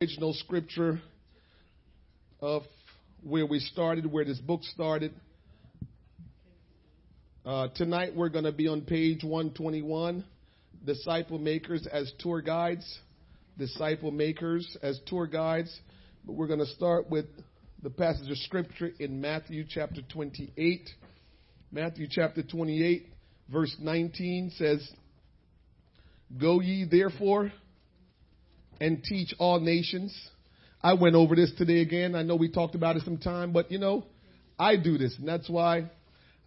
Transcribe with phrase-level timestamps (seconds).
[0.00, 1.00] original scripture
[2.40, 2.62] of
[3.24, 5.12] where we started, where this book started.
[7.44, 10.24] Uh, tonight we're going to be on page 121
[10.86, 12.86] Disciple Makers as Tour Guides.
[13.58, 15.76] Disciple Makers as Tour Guides.
[16.24, 17.26] But we're going to start with
[17.82, 20.90] the passage of scripture in Matthew chapter 28.
[21.72, 23.04] Matthew chapter 28,
[23.50, 24.88] verse 19 says,
[26.40, 27.50] Go ye therefore
[28.80, 30.16] and teach all nations.
[30.82, 32.14] I went over this today again.
[32.14, 34.04] I know we talked about it some time, but you know,
[34.58, 35.90] I do this, and that's why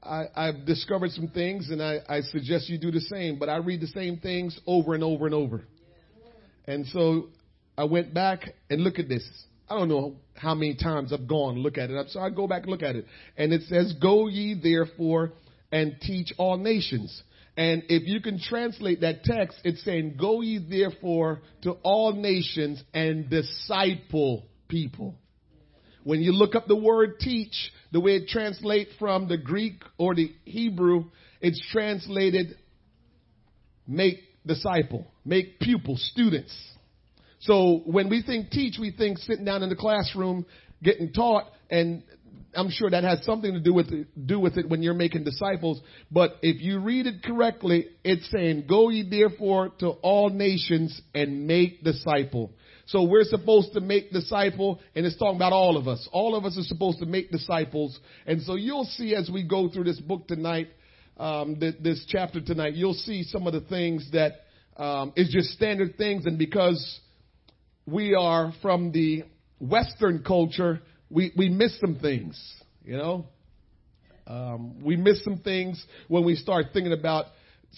[0.03, 3.37] I, I've discovered some things, and I, I suggest you do the same.
[3.37, 5.63] But I read the same things over and over and over.
[6.65, 7.27] And so
[7.77, 9.27] I went back and look at this.
[9.69, 12.09] I don't know how many times I've gone look at it.
[12.09, 13.05] So I go back and look at it.
[13.37, 15.33] And it says, Go ye therefore
[15.71, 17.23] and teach all nations.
[17.57, 22.81] And if you can translate that text, it's saying, Go ye therefore to all nations
[22.93, 25.15] and disciple people.
[26.03, 30.15] When you look up the word teach, the way it translates from the Greek or
[30.15, 31.05] the Hebrew,
[31.41, 32.57] it's translated
[33.87, 36.55] make disciple, make pupil, students.
[37.41, 40.45] So when we think teach, we think sitting down in the classroom
[40.81, 42.03] getting taught and
[42.55, 45.23] I'm sure that has something to do with it, do with it when you're making
[45.23, 45.81] disciples.
[46.11, 51.47] But if you read it correctly, it's saying, "Go ye therefore to all nations and
[51.47, 52.51] make disciple."
[52.87, 56.07] So we're supposed to make disciple, and it's talking about all of us.
[56.11, 59.69] All of us are supposed to make disciples, and so you'll see as we go
[59.69, 60.67] through this book tonight,
[61.17, 64.41] um, this chapter tonight, you'll see some of the things that
[64.75, 66.99] um, is just standard things, and because
[67.85, 69.23] we are from the
[69.59, 70.81] Western culture
[71.11, 72.39] we, we miss some things,
[72.83, 73.25] you know.
[74.27, 77.25] Um, we miss some things when we start thinking about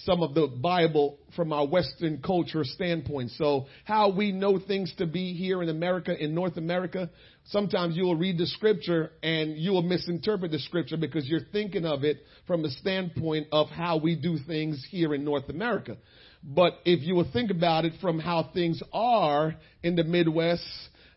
[0.02, 3.30] some of the Bible from our Western culture standpoint.
[3.32, 7.10] So how we know things to be here in America, in North America,
[7.46, 11.84] sometimes you will read the scripture and you will misinterpret the scripture because you're thinking
[11.84, 15.96] of it from the standpoint of how we do things here in North America.
[16.42, 20.62] But if you will think about it from how things are in the Midwest,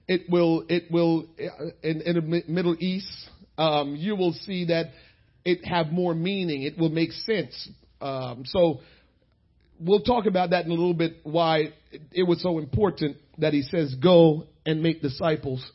[0.07, 1.25] it will, it will,
[1.83, 3.11] in, in the Middle East,
[3.57, 4.91] um, you will see that
[5.43, 6.63] it have more meaning.
[6.63, 7.69] It will make sense.
[7.99, 8.79] Um, so
[9.79, 11.17] we'll talk about that in a little bit.
[11.23, 11.73] Why
[12.11, 15.65] it was so important that he says, "Go and make disciples."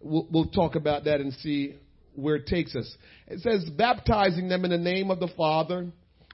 [0.00, 1.76] We'll, we'll talk about that and see
[2.14, 2.96] where it takes us.
[3.26, 5.86] It says, baptizing them in the name of the Father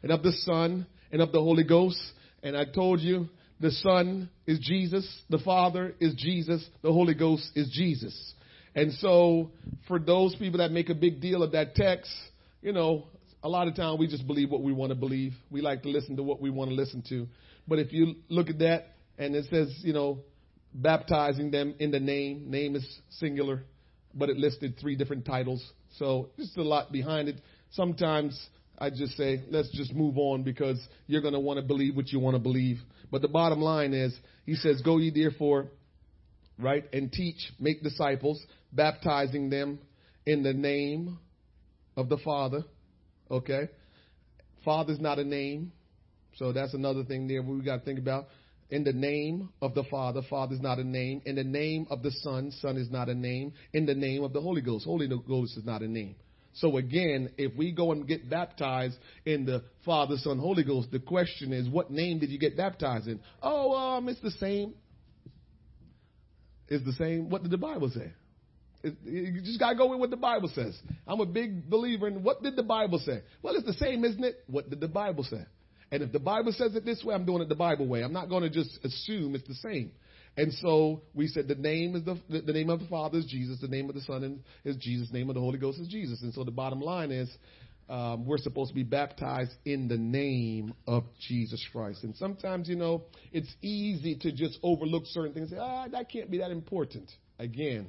[0.03, 2.01] and of the Son and of the Holy Ghost.
[2.43, 3.29] And I told you
[3.63, 5.09] the Son is Jesus.
[5.31, 6.69] The Father is Jesus.
[6.83, 8.35] The Holy Ghost is Jesus.
[8.75, 9.53] And so,
[9.87, 12.11] for those people that make a big deal of that text,
[12.61, 13.05] you know,
[13.41, 15.33] a lot of time we just believe what we want to believe.
[15.49, 17.29] We like to listen to what we want to listen to.
[17.69, 20.19] But if you look at that and it says, you know,
[20.75, 23.63] baptizing them in the name, name is singular,
[24.13, 25.65] but it listed three different titles.
[25.99, 27.37] So, just a lot behind it.
[27.71, 28.41] Sometimes
[28.79, 32.09] I just say, let's just move on because you're going to want to believe what
[32.09, 32.79] you want to believe.
[33.11, 35.69] But the bottom line is, he says, Go ye therefore,
[36.59, 39.79] right, and teach, make disciples, baptizing them
[40.27, 41.19] in the name
[41.97, 42.65] of the Father.
[43.31, 43.69] Okay?
[44.65, 45.73] Father's not a name.
[46.37, 48.27] So that's another thing there we got to think about.
[48.71, 51.21] In the name of the Father, Father is not a name.
[51.27, 53.53] In the name of the Son, Son is not a name.
[53.75, 56.15] In the name of the Holy Ghost, Holy Ghost is not a name.
[56.55, 60.99] So again, if we go and get baptized in the Father, Son, Holy Ghost, the
[60.99, 63.21] question is, what name did you get baptized in?
[63.43, 64.75] Oh, um, it's the same.
[66.69, 67.31] It's the same.
[67.31, 68.13] What did the Bible say?
[68.83, 70.79] It, you just gotta go with what the Bible says.
[71.07, 73.23] I'm a big believer in what did the Bible say?
[73.43, 74.37] Well, it's the same, isn't it?
[74.47, 75.45] What did the Bible say?
[75.93, 78.03] And if the Bible says it this way, I'm doing it the Bible way.
[78.03, 79.93] I'm not going to just assume it's the same.
[80.39, 83.61] And so we said the name is the, the name of the Father is Jesus,
[83.61, 86.23] the name of the Son is Jesus, the name of the Holy Ghost is Jesus.
[86.23, 87.31] And so the bottom line is
[87.91, 92.05] um, we're supposed to be baptized in the name of Jesus Christ.
[92.05, 96.11] And sometimes, you know, it's easy to just overlook certain things and say, ah, that
[96.11, 97.11] can't be that important.
[97.39, 97.89] Again,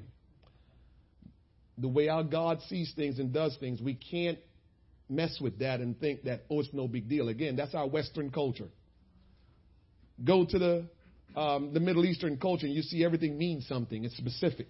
[1.78, 4.40] the way our God sees things and does things, we can't
[5.16, 7.30] mess with that and think that, oh, it's no big deal.
[7.30, 8.70] Again, that's our Western culture.
[10.24, 10.86] Go to the
[11.36, 14.04] um, the Middle Eastern culture, and you see everything means something.
[14.04, 14.68] It's specific.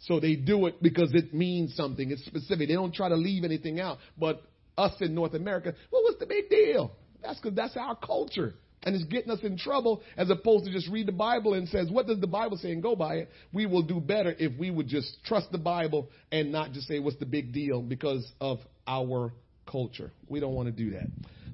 [0.00, 2.10] So they do it because it means something.
[2.10, 2.68] It's specific.
[2.68, 3.98] They don't try to leave anything out.
[4.18, 4.42] But
[4.76, 6.92] us in North America, well, what's the big deal?
[7.22, 8.54] That's because that's our culture.
[8.84, 11.88] And it's getting us in trouble as opposed to just read the Bible and says,
[11.88, 13.30] what does the Bible say and go by it?
[13.52, 16.98] We will do better if we would just trust the Bible and not just say
[16.98, 18.58] what's the big deal because of
[18.88, 19.32] our
[19.66, 20.12] culture.
[20.28, 21.08] We don't want to do that.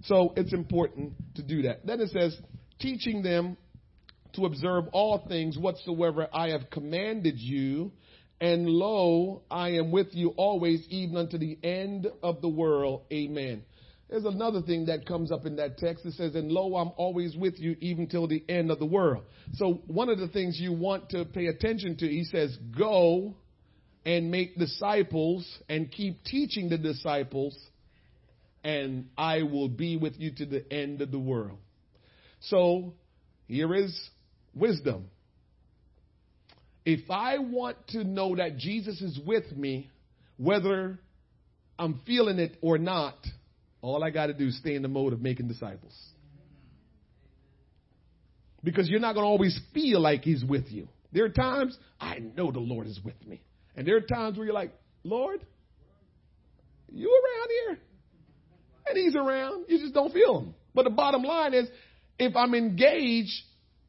[0.05, 1.87] So it's important to do that.
[1.87, 2.37] Then it says,
[2.79, 3.57] teaching them
[4.35, 7.93] to observe all things whatsoever I have commanded you.
[8.41, 13.03] And lo, I am with you always, even unto the end of the world.
[13.13, 13.63] Amen.
[14.09, 16.07] There's another thing that comes up in that text.
[16.07, 19.25] It says, And lo, I'm always with you even till the end of the world.
[19.55, 23.35] So, one of the things you want to pay attention to, he says, Go
[24.07, 27.59] and make disciples and keep teaching the disciples,
[28.69, 31.57] and I will be with you to the end of the world.
[32.41, 32.93] So,
[33.47, 33.99] here is
[34.55, 35.07] wisdom.
[36.85, 39.89] If I want to know that Jesus is with me,
[40.37, 40.99] whether
[41.79, 43.17] I'm feeling it or not,
[43.81, 45.95] all I got to do is stay in the mode of making disciples.
[48.63, 50.89] Because you're not going to always feel like He's with you.
[51.11, 53.41] There are times I know the Lord is with me.
[53.75, 54.75] And there are times where you're like,
[55.05, 55.43] Lord,
[56.93, 57.88] you around here?
[58.89, 59.67] And He's around.
[59.69, 60.55] You just don't feel Him.
[60.75, 61.69] But the bottom line is,
[62.19, 63.43] if I'm engaged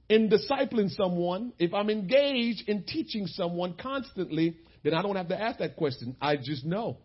[0.09, 5.39] in discipling someone, if I'm engaged in teaching someone constantly, then I don't have to
[5.39, 6.15] ask that question.
[6.21, 6.97] I just know.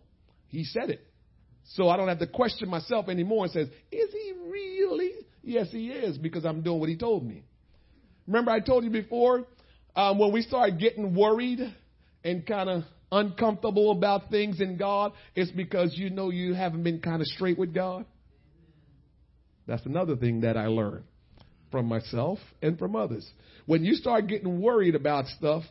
[0.48, 1.06] He said it.
[1.64, 5.12] So I don't have to question myself anymore and says, is he really?
[5.42, 7.44] Yes, he is because I'm doing what he told me.
[8.26, 9.46] Remember I told you before,
[9.96, 11.60] um, when we start getting worried
[12.22, 17.00] and kind of uncomfortable about things in God, it's because you know you haven't been
[17.00, 18.04] kind of straight with God.
[19.66, 21.04] That's another thing that I learned
[21.70, 23.28] from myself and from others.
[23.66, 25.62] When you start getting worried about stuff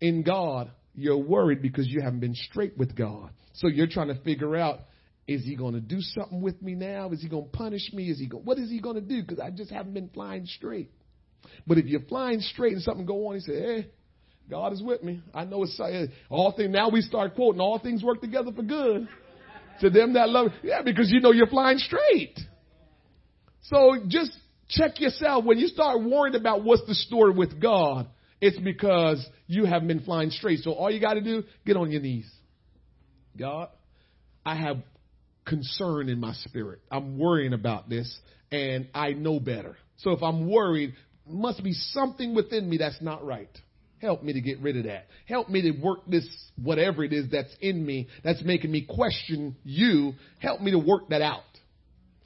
[0.00, 3.30] in God, you're worried because you haven't been straight with God.
[3.54, 4.80] So you're trying to figure out
[5.26, 7.10] is he going to do something with me now?
[7.10, 8.10] Is he going to punish me?
[8.10, 9.22] Is he going, what is he going to do?
[9.22, 10.90] Because I just haven't been flying straight.
[11.66, 13.90] But if you're flying straight and something go on, he said, hey,
[14.50, 15.22] God is with me.
[15.34, 16.70] I know it's uh, all things.
[16.72, 19.08] Now we start quoting all things work together for good
[19.80, 20.52] to them that love.
[20.62, 22.38] Yeah, because you know you're flying straight.
[23.62, 24.32] So just
[24.68, 28.08] check yourself when you start worrying about what's the story with God.
[28.40, 30.60] It's because you haven't been flying straight.
[30.60, 32.30] So all you got to do, get on your knees.
[33.38, 33.68] God,
[34.44, 34.78] I have
[35.46, 36.80] concern in my spirit.
[36.90, 38.18] I'm worrying about this
[38.50, 39.76] and I know better.
[39.98, 40.94] So if I'm worried,
[41.26, 43.56] must be something within me that's not right.
[44.02, 45.06] Help me to get rid of that.
[45.26, 46.26] Help me to work this,
[46.60, 50.14] whatever it is that's in me that's making me question you.
[50.40, 51.44] Help me to work that out.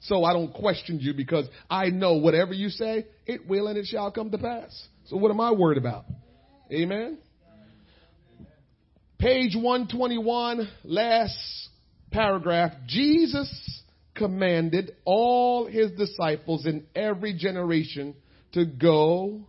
[0.01, 3.85] So I don't question you because I know whatever you say, it will and it
[3.85, 4.87] shall come to pass.
[5.05, 6.05] So what am I worried about?
[6.71, 7.19] Amen.
[9.19, 11.69] Page 121, last
[12.09, 12.71] paragraph.
[12.87, 13.83] Jesus
[14.15, 18.15] commanded all his disciples in every generation
[18.53, 19.45] to go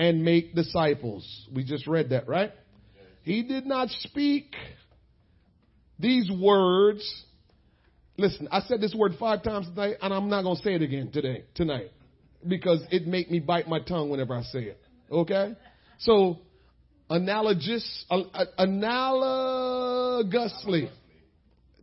[0.00, 1.46] and make disciples.
[1.54, 2.52] We just read that, right?
[3.22, 4.54] He did not speak
[5.98, 7.02] these words.
[8.16, 10.80] Listen, I said this word five times tonight, and I'm not going to say it
[10.80, 11.90] again today, tonight,
[12.48, 14.80] because it make me bite my tongue whenever I say it.
[15.12, 15.54] Okay?
[15.98, 16.38] So
[17.10, 18.06] analogous,
[18.58, 20.88] analogously.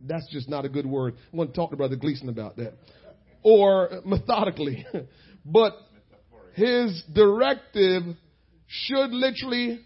[0.04, 1.14] That's just not a good word.
[1.32, 2.72] I want to talk to Brother Gleason about that.
[3.44, 4.84] Or methodically.
[5.44, 5.74] but
[6.58, 8.02] his directive
[8.66, 9.80] should literally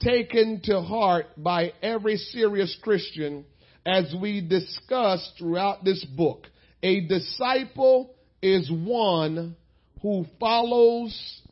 [0.00, 3.44] taken to heart by every serious Christian
[3.86, 6.48] as we discuss throughout this book.
[6.82, 8.12] A disciple
[8.42, 9.56] is one
[10.02, 11.42] who follows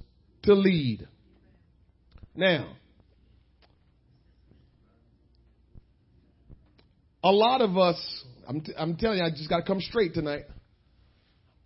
[0.43, 1.07] to lead.
[2.35, 2.75] Now,
[7.23, 10.15] a lot of us, I'm, t- I'm telling you, I just got to come straight
[10.15, 10.47] tonight.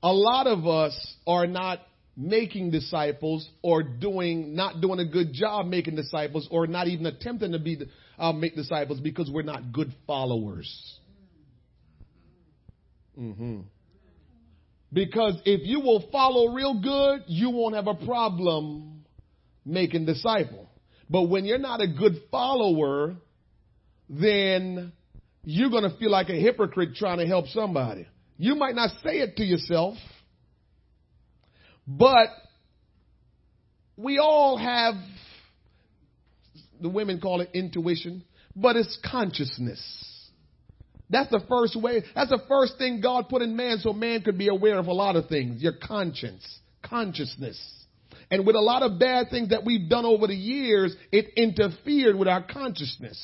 [0.03, 1.81] A lot of us are not
[2.17, 7.53] making disciples or doing not doing a good job making disciples or not even attempting
[7.53, 7.79] to be
[8.19, 10.99] uh, make disciples because we're not good followers.
[13.19, 13.61] Mm-hmm.
[14.93, 19.05] Because if you will follow real good, you won't have a problem
[19.65, 20.71] making disciple.
[21.11, 23.17] But when you're not a good follower,
[24.09, 24.93] then
[25.45, 28.07] you're going to feel like a hypocrite trying to help somebody.
[28.39, 29.97] You might not say it to yourself,
[31.87, 32.29] but
[33.97, 34.95] we all have,
[36.81, 38.25] the women call it intuition,
[38.55, 39.81] but it's consciousness.
[41.09, 44.37] That's the first way, that's the first thing God put in man so man could
[44.37, 45.63] be aware of a lot of things.
[45.63, 46.45] Your conscience,
[46.83, 47.61] consciousness.
[48.31, 52.17] And with a lot of bad things that we've done over the years, it interfered
[52.17, 53.19] with our consciousness.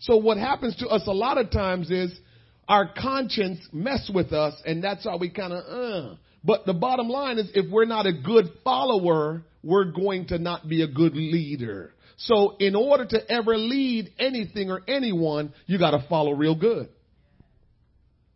[0.00, 2.18] So what happens to us a lot of times is
[2.66, 6.16] our conscience mess with us and that's how we kind of, uh.
[6.42, 10.68] But the bottom line is if we're not a good follower, we're going to not
[10.68, 11.92] be a good leader.
[12.16, 16.88] So in order to ever lead anything or anyone, you got to follow real good.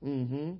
[0.02, 0.52] Mm-hmm.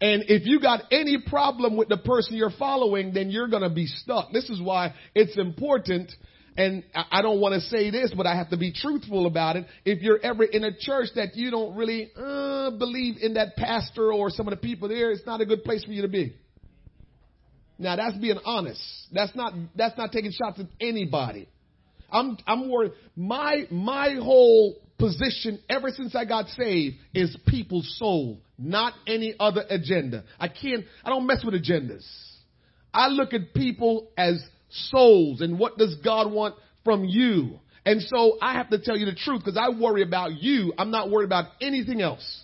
[0.00, 3.70] And if you got any problem with the person you're following, then you're going to
[3.70, 4.32] be stuck.
[4.32, 6.10] This is why it's important.
[6.56, 9.66] And I don't want to say this, but I have to be truthful about it.
[9.86, 14.12] If you're ever in a church that you don't really uh, believe in that pastor
[14.12, 16.36] or some of the people there, it's not a good place for you to be.
[17.78, 18.82] Now that's being honest.
[19.12, 21.48] That's not that's not taking shots at anybody.
[22.10, 22.92] I'm I'm worried.
[23.16, 29.64] My my whole position ever since I got saved is people's soul, not any other
[29.68, 30.22] agenda.
[30.38, 32.06] I can't, I don't mess with agendas.
[32.94, 34.40] I look at people as
[34.72, 37.58] souls and what does God want from you?
[37.84, 40.72] And so I have to tell you the truth because I worry about you.
[40.78, 42.42] I'm not worried about anything else.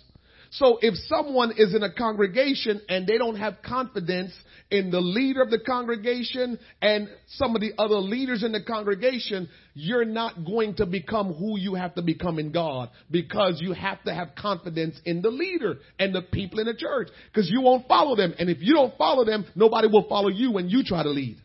[0.51, 4.33] So if someone is in a congregation and they don't have confidence
[4.71, 9.47] in the leader of the congregation and some of the other leaders in the congregation,
[9.75, 14.03] you're not going to become who you have to become in God because you have
[14.03, 17.87] to have confidence in the leader and the people in the church because you won't
[17.87, 18.33] follow them.
[18.39, 21.37] And if you don't follow them, nobody will follow you when you try to lead.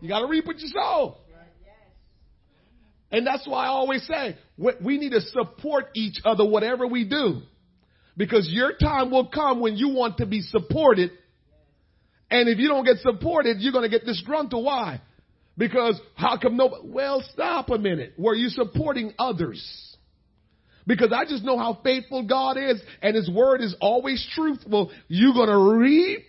[0.00, 1.16] You got to reap what you sow.
[3.10, 7.40] And that's why I always say we need to support each other, whatever we do.
[8.16, 11.10] Because your time will come when you want to be supported.
[12.30, 14.64] And if you don't get supported, you're going to get disgruntled.
[14.64, 15.00] Why?
[15.56, 18.14] Because how come no, well, stop a minute.
[18.18, 19.96] Were you supporting others?
[20.86, 24.90] Because I just know how faithful God is and His word is always truthful.
[25.08, 26.24] You're going to reap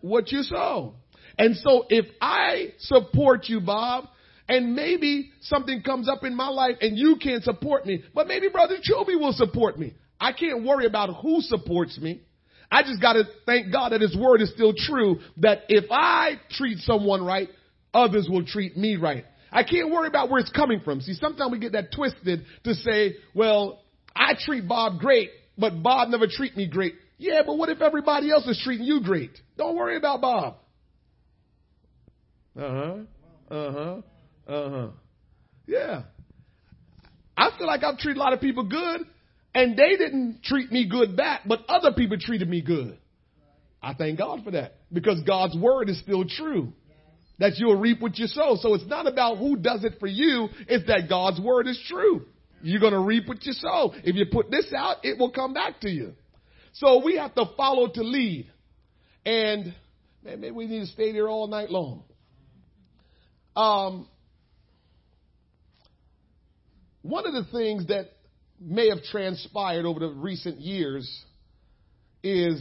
[0.00, 0.94] what you sow.
[1.38, 4.06] And so if I support you, Bob,
[4.48, 8.48] and maybe something comes up in my life and you can't support me, but maybe
[8.48, 9.94] Brother Chobi will support me.
[10.20, 12.22] I can't worry about who supports me.
[12.70, 16.78] I just gotta thank God that His word is still true, that if I treat
[16.78, 17.48] someone right,
[17.92, 19.24] others will treat me right.
[19.52, 21.00] I can't worry about where it's coming from.
[21.00, 23.82] See, sometimes we get that twisted to say, well,
[24.14, 26.94] I treat Bob great, but Bob never treat me great.
[27.18, 29.30] Yeah, but what if everybody else is treating you great?
[29.56, 30.56] Don't worry about Bob.
[32.56, 32.94] Uh huh.
[33.54, 33.96] Uh huh.
[34.46, 34.88] Uh huh.
[35.66, 36.02] Yeah.
[37.36, 39.02] I feel like I've treated a lot of people good,
[39.54, 42.98] and they didn't treat me good back, but other people treated me good.
[43.82, 46.72] I thank God for that because God's word is still true.
[47.38, 48.56] That you'll reap what you sow.
[48.58, 52.24] So it's not about who does it for you, it's that God's word is true.
[52.62, 53.92] You're going to reap what you sow.
[54.02, 56.14] If you put this out, it will come back to you.
[56.72, 58.50] So we have to follow to lead.
[59.26, 59.74] And
[60.24, 62.04] man, maybe we need to stay there all night long.
[63.56, 64.06] Um,
[67.00, 68.10] one of the things that
[68.60, 71.24] may have transpired over the recent years
[72.22, 72.60] is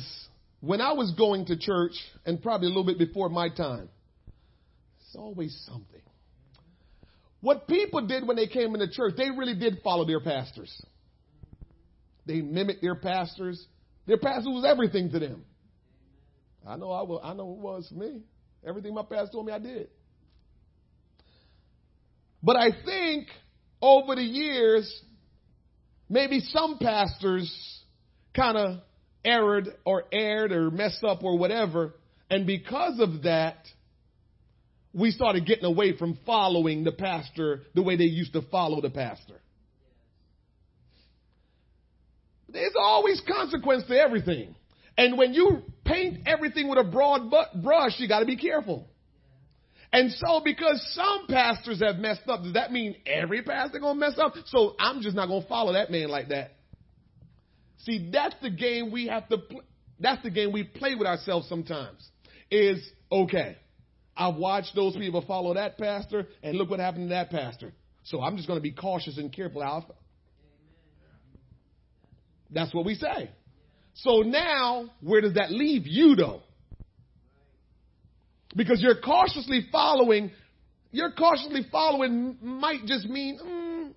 [0.62, 1.94] when I was going to church,
[2.26, 3.90] and probably a little bit before my time,
[5.02, 6.02] it's always something.
[7.42, 10.82] What people did when they came into church, they really did follow their pastors.
[12.26, 13.64] They mimicked their pastors.
[14.08, 15.46] Their pastor was everything to them.
[16.66, 18.22] I know I, will, I know it was for me.
[18.66, 19.90] Everything my pastor told me I did.
[22.46, 23.28] But I think
[23.82, 25.02] over the years,
[26.08, 27.52] maybe some pastors
[28.36, 28.80] kind of
[29.26, 31.96] erred or erred or messed up or whatever.
[32.30, 33.58] And because of that,
[34.94, 38.92] we started getting away from following the pastor the way they used to follow the
[38.92, 39.42] pastor.
[42.48, 44.56] There's always consequence to everything.
[45.00, 48.88] And when you paint everything with a broad brush, you got to be careful.
[49.96, 54.20] And so because some pastors have messed up, does that mean every pastor gonna mess
[54.20, 54.34] up?
[54.48, 56.52] So I'm just not gonna follow that man like that.
[57.78, 59.62] See, that's the game we have to play.
[60.02, 62.06] That's the game we play with ourselves sometimes.
[62.52, 63.56] Is okay.
[64.18, 67.72] I've watched those people follow that pastor, and look what happened to that pastor.
[68.04, 69.64] So I'm just going to be cautious and careful.
[69.64, 69.94] Alpha.
[72.50, 73.32] That's what we say.
[73.96, 76.42] So now, where does that leave you, though?
[78.56, 80.32] Because you're cautiously following,
[80.92, 83.94] you're cautiously following might just mean, mm,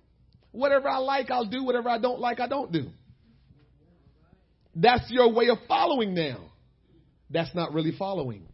[0.51, 1.63] whatever I like, I'll do.
[1.63, 2.87] Whatever I don't like, I don't do.
[4.75, 6.51] That's your way of following now.
[7.29, 8.47] That's not really following.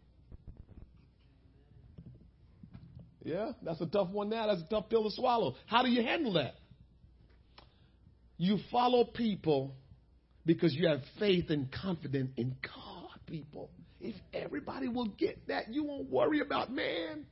[3.24, 4.46] Yeah, that's a tough one now.
[4.46, 5.56] That's a tough pill to swallow.
[5.66, 6.54] How do you handle that?
[8.38, 9.74] You follow people
[10.44, 13.70] because you have faith and confidence in God, people.
[14.06, 17.26] If everybody will get that, you won't worry about man.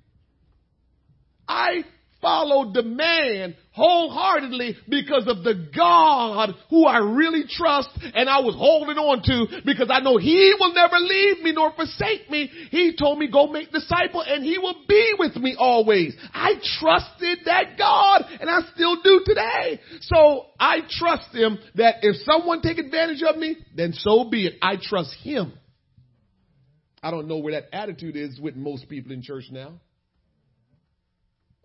[1.46, 1.84] I
[2.20, 8.56] follow the man wholeheartedly because of the God who I really trust and I was
[8.56, 12.50] holding on to because I know he will never leave me nor forsake me.
[12.70, 16.16] He told me go make disciple and he will be with me always.
[16.32, 19.80] I trusted that God and I still do today.
[20.00, 24.54] So I trust him that if someone take advantage of me, then so be it.
[24.60, 25.52] I trust him.
[27.04, 29.74] I don't know where that attitude is with most people in church now.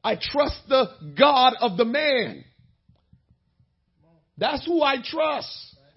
[0.03, 2.43] I trust the God of the man.
[4.38, 5.48] That's who I trust.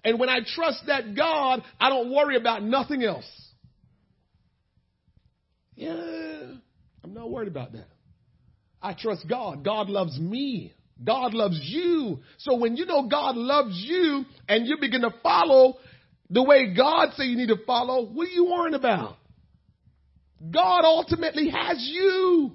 [0.05, 3.29] And when I trust that God, I don't worry about nothing else.
[5.75, 5.91] Yeah,
[7.03, 7.87] I'm not worried about that.
[8.81, 9.65] I trust God.
[9.65, 10.73] God loves me.
[11.03, 12.19] God loves you.
[12.37, 15.75] So when you know God loves you and you begin to follow
[16.29, 19.17] the way God say you need to follow, what are you worrying about?
[20.51, 22.51] God ultimately has you.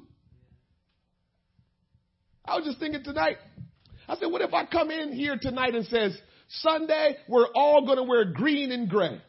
[2.44, 3.36] I was just thinking tonight.
[4.08, 6.16] I said, what if I come in here tonight and says,
[6.48, 9.20] Sunday, we're all going to wear green and gray.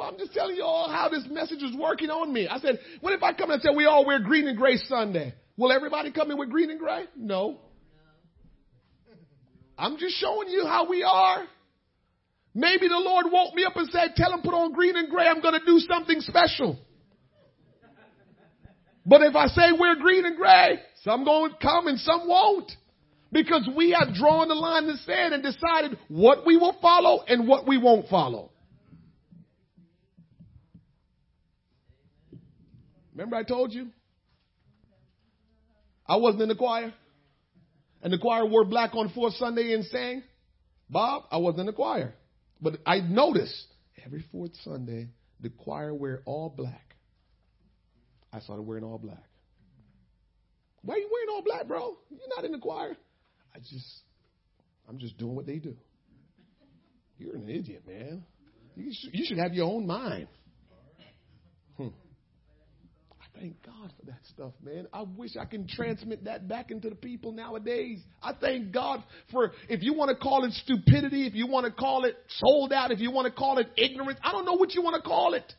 [0.00, 2.48] I'm just telling you all how this message is working on me.
[2.48, 4.76] I said, what if I come in and say we all wear green and gray
[4.76, 5.34] Sunday?
[5.56, 7.04] Will everybody come in with green and gray?
[7.16, 7.58] No.
[9.76, 11.44] I'm just showing you how we are.
[12.54, 15.26] Maybe the Lord woke me up and said, tell him put on green and gray.
[15.26, 16.78] I'm going to do something special.
[19.06, 22.70] But if I say we're green and gray, some going to come and some won't.
[23.32, 27.22] Because we have drawn the line in the sand and decided what we will follow
[27.26, 28.50] and what we won't follow.
[33.12, 33.88] Remember I told you?
[36.06, 36.92] I wasn't in the choir.
[38.02, 40.24] And the choir wore black on fourth Sunday and sang.
[40.88, 42.14] Bob, I wasn't in the choir.
[42.60, 43.66] But I noticed
[44.04, 45.08] every fourth Sunday,
[45.40, 46.94] the choir wear all black.
[48.32, 49.24] I started wearing all black.
[50.82, 51.98] Why are you wearing all black, bro?
[52.10, 52.96] You're not in the choir.
[53.54, 54.02] I just,
[54.88, 55.76] I'm just doing what they do.
[57.18, 58.24] You're an idiot, man.
[58.76, 60.28] You should, you should have your own mind.
[61.76, 61.88] Hmm.
[63.20, 64.86] I thank God for that stuff, man.
[64.92, 68.00] I wish I can transmit that back into the people nowadays.
[68.22, 71.72] I thank God for, if you want to call it stupidity, if you want to
[71.72, 74.74] call it sold out, if you want to call it ignorance, I don't know what
[74.74, 75.50] you want to call it.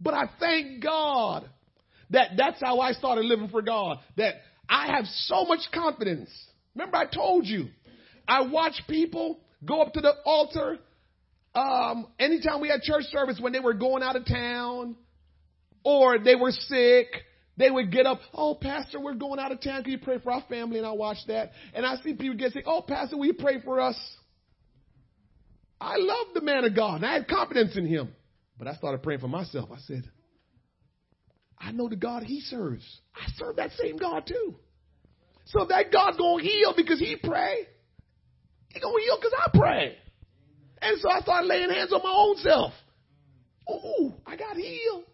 [0.00, 1.48] But I thank God
[2.10, 3.98] that that's how I started living for God.
[4.16, 4.34] That
[4.68, 6.30] I have so much confidence.
[6.74, 7.66] Remember, I told you,
[8.28, 10.78] I watch people go up to the altar.
[11.54, 14.96] Um, anytime we had church service, when they were going out of town
[15.84, 17.06] or they were sick,
[17.56, 18.20] they would get up.
[18.32, 19.82] Oh, Pastor, we're going out of town.
[19.82, 20.78] Can you pray for our family?
[20.78, 21.52] And I watch that.
[21.74, 22.64] And I see people get sick.
[22.66, 23.96] Oh, Pastor, will you pray for us?
[25.80, 28.14] I love the man of God and I had confidence in him.
[28.58, 29.70] But I started praying for myself.
[29.72, 30.08] I said,
[31.58, 32.84] I know the God he serves.
[33.14, 34.54] I serve that same God too.
[35.46, 37.66] So that God's gonna heal because he pray.
[38.68, 39.96] He gonna heal because I pray.
[40.80, 42.72] And so I started laying hands on my own self.
[43.70, 45.04] Ooh, I got healed.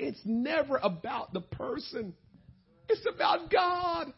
[0.00, 2.14] It's never about the person.
[2.88, 4.12] It's about God.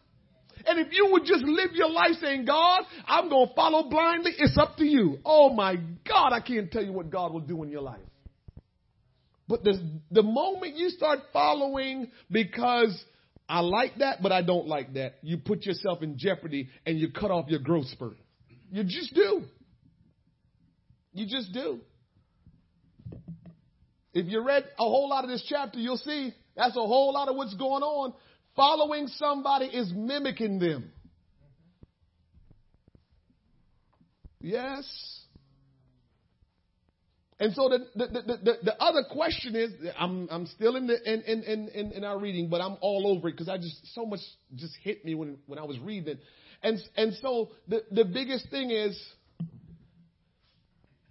[0.64, 4.32] And if you would just live your life saying, God, I'm going to follow blindly,
[4.38, 5.18] it's up to you.
[5.24, 5.76] Oh my
[6.08, 8.00] God, I can't tell you what God will do in your life.
[9.48, 9.74] But the,
[10.12, 13.04] the moment you start following because
[13.48, 17.10] I like that, but I don't like that, you put yourself in jeopardy and you
[17.10, 18.16] cut off your growth spurt.
[18.70, 19.42] You just do.
[21.12, 21.80] You just do.
[24.14, 27.28] If you read a whole lot of this chapter, you'll see that's a whole lot
[27.28, 28.12] of what's going on.
[28.54, 30.92] Following somebody is mimicking them.
[34.40, 34.84] Yes.
[37.40, 41.22] And so the, the, the, the, other question is, I'm, I'm still in, the, in,
[41.22, 44.20] in, in, in our reading, but I'm all over it because I just, so much
[44.54, 46.18] just hit me when, when I was reading.
[46.62, 49.00] And, and so the, the biggest thing is,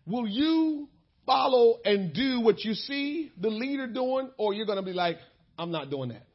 [0.05, 0.87] will you
[1.25, 5.17] follow and do what you see the leader doing, or you're going to be like,
[5.57, 6.25] I'm not doing that?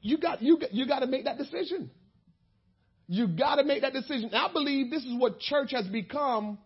[0.00, 1.90] You got, you you got to make that decision.
[3.06, 4.30] You got to make that decision.
[4.32, 6.58] I believe this is what church has become.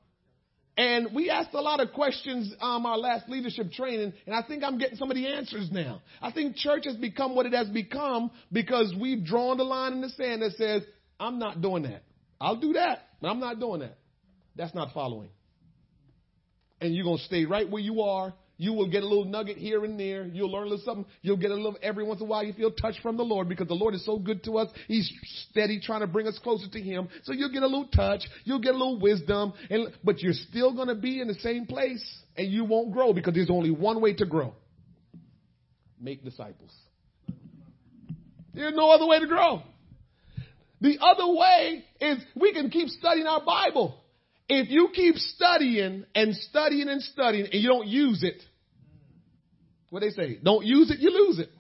[0.79, 4.63] And we asked a lot of questions um our last leadership training, and I think
[4.63, 6.03] I'm getting some of the answers now.
[6.23, 10.01] I think church has become what it has become because we've drawn the line in
[10.03, 10.83] the sand that says,
[11.19, 12.03] I'm not doing that.
[12.41, 13.99] I'll do that, but I'm not doing that.
[14.55, 15.31] That's not following.
[16.81, 19.59] And you're going to stay right where you are you will get a little nugget
[19.59, 20.25] here and there.
[20.25, 21.05] You'll learn a little something.
[21.21, 22.43] You'll get a little every once in a while.
[22.43, 24.71] You feel touched from the Lord because the Lord is so good to us.
[24.89, 25.11] He's
[25.51, 27.09] steady trying to bring us closer to Him.
[27.25, 28.23] So you'll get a little touch.
[28.45, 31.67] You'll get a little wisdom, and but you're still going to be in the same
[31.67, 32.05] place,
[32.37, 34.55] and you won't grow because there's only one way to grow.
[36.01, 36.73] make disciples.
[38.55, 39.63] There's no other way to grow.
[40.87, 44.01] The other way is we can keep studying our Bible.
[44.49, 48.41] If you keep studying and studying and studying and you don't use it,
[49.91, 51.51] what they say, don't use it, you lose it.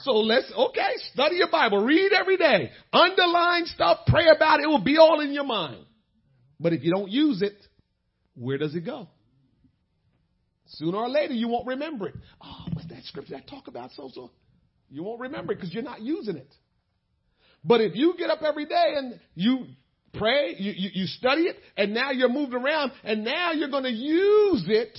[0.00, 4.66] So let's, okay, study your Bible, read every day, underline stuff, pray about it, it
[4.66, 5.86] will be all in your mind.
[6.60, 7.56] But if you don't use it,
[8.34, 9.08] where does it go?
[10.66, 12.16] Sooner or later, you won't remember it.
[12.42, 14.30] Oh, what's that scripture that talk about so so?
[14.90, 16.52] You won't remember it because you're not using it.
[17.64, 19.66] But if you get up every day and you
[20.12, 23.84] pray, you, you, you study it, and now you're moved around, and now you're going
[23.84, 24.98] to use it.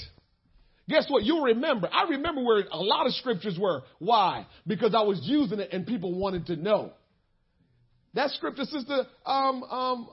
[0.87, 1.23] Guess what?
[1.23, 1.89] You'll remember.
[1.91, 3.81] I remember where a lot of scriptures were.
[3.99, 4.45] Why?
[4.67, 6.91] Because I was using it and people wanted to know.
[8.13, 10.07] That scripture, Sister um, um,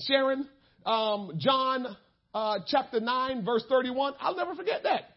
[0.00, 0.46] Sharon,
[0.84, 1.96] um, John
[2.34, 5.16] uh, chapter 9, verse 31, I'll never forget that.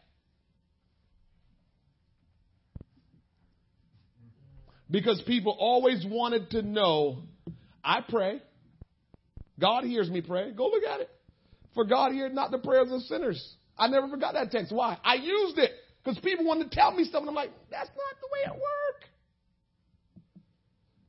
[4.92, 7.20] Because people always wanted to know,
[7.84, 8.42] I pray.
[9.58, 10.52] God hears me pray.
[10.52, 11.10] Go look at it.
[11.74, 13.56] For God hears not the prayers of sinners.
[13.78, 14.74] I never forgot that text.
[14.74, 14.98] Why?
[15.04, 15.72] I used it
[16.04, 18.60] because people wanted to tell me stuff, and I'm like, that's not the way it
[18.60, 19.08] works.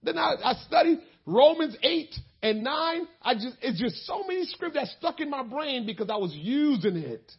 [0.05, 3.09] Then I, I studied Romans 8 and 9.
[3.23, 6.33] I just, it's just so many scripts that stuck in my brain because I was
[6.33, 7.33] using it.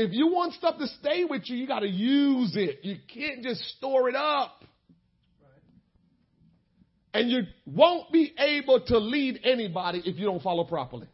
[0.00, 2.84] If you want stuff to stay with you, you got to use it.
[2.84, 4.62] You can't just store it up.
[7.12, 11.08] And you won't be able to lead anybody if you don't follow properly.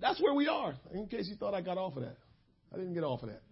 [0.00, 0.76] That's where we are.
[0.94, 2.16] In case you thought I got off of that.
[2.72, 3.42] I didn't get off of that.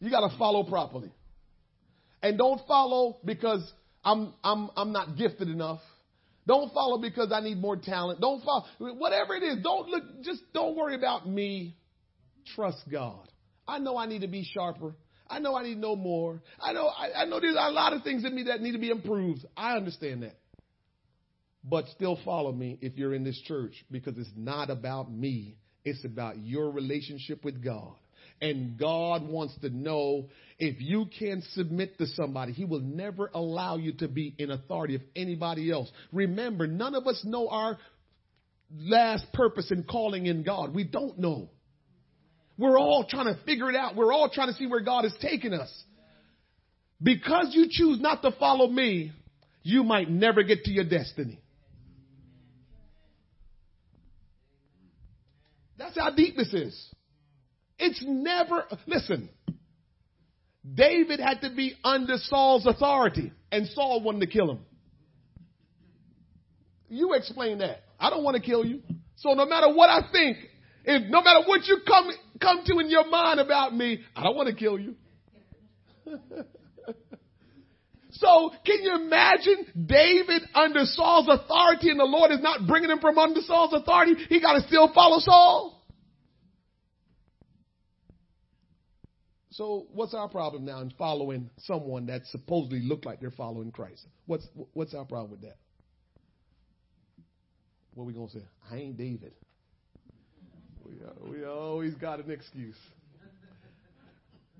[0.00, 1.12] You got to follow properly.
[2.24, 3.72] And don't follow because
[4.04, 5.80] I'm, I'm, I'm not gifted enough.
[6.50, 8.20] Don't follow because I need more talent.
[8.20, 11.76] Don't follow, whatever it is, don't look, just don't worry about me.
[12.56, 13.28] Trust God.
[13.68, 14.96] I know I need to be sharper.
[15.28, 16.42] I know I need to know more.
[16.60, 18.80] I know, I, I know there's a lot of things in me that need to
[18.80, 19.46] be improved.
[19.56, 20.40] I understand that.
[21.62, 25.56] But still follow me if you're in this church because it's not about me.
[25.84, 27.94] It's about your relationship with God.
[28.40, 33.76] And God wants to know if you can submit to somebody, He will never allow
[33.76, 35.90] you to be in authority of anybody else.
[36.12, 37.78] Remember, none of us know our
[38.74, 40.74] last purpose in calling in God.
[40.74, 41.50] We don't know.
[42.56, 43.96] We're all trying to figure it out.
[43.96, 45.70] We're all trying to see where God is taking us.
[47.02, 49.12] Because you choose not to follow me,
[49.62, 51.40] you might never get to your destiny.
[55.78, 56.94] That's how deep this is.
[57.80, 59.30] It's never, listen,
[60.74, 64.60] David had to be under Saul's authority, and Saul wanted to kill him.
[66.88, 67.84] You explain that.
[67.98, 68.82] I don't want to kill you.
[69.16, 70.36] So no matter what I think,
[70.84, 74.36] if no matter what you come come to in your mind about me, I don't
[74.36, 74.96] want to kill you.
[78.10, 82.98] so can you imagine David under Saul's authority and the Lord is not bringing him
[82.98, 84.14] from under Saul's authority?
[84.28, 85.79] He got to still follow Saul.
[89.50, 94.06] So what's our problem now in following someone that supposedly looked like they're following Christ?
[94.26, 95.56] What's what's our problem with that?
[97.94, 98.44] What are we gonna say?
[98.70, 99.32] I ain't David.
[100.84, 102.76] We, uh, we always got an excuse.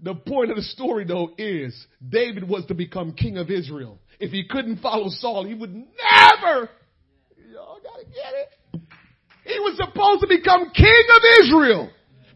[0.02, 3.98] The point of the story, though, is David was to become king of Israel.
[4.18, 6.70] If he couldn't follow Saul, he would never.
[7.52, 8.80] Y'all gotta get it.
[9.44, 11.90] He was supposed to become king of Israel.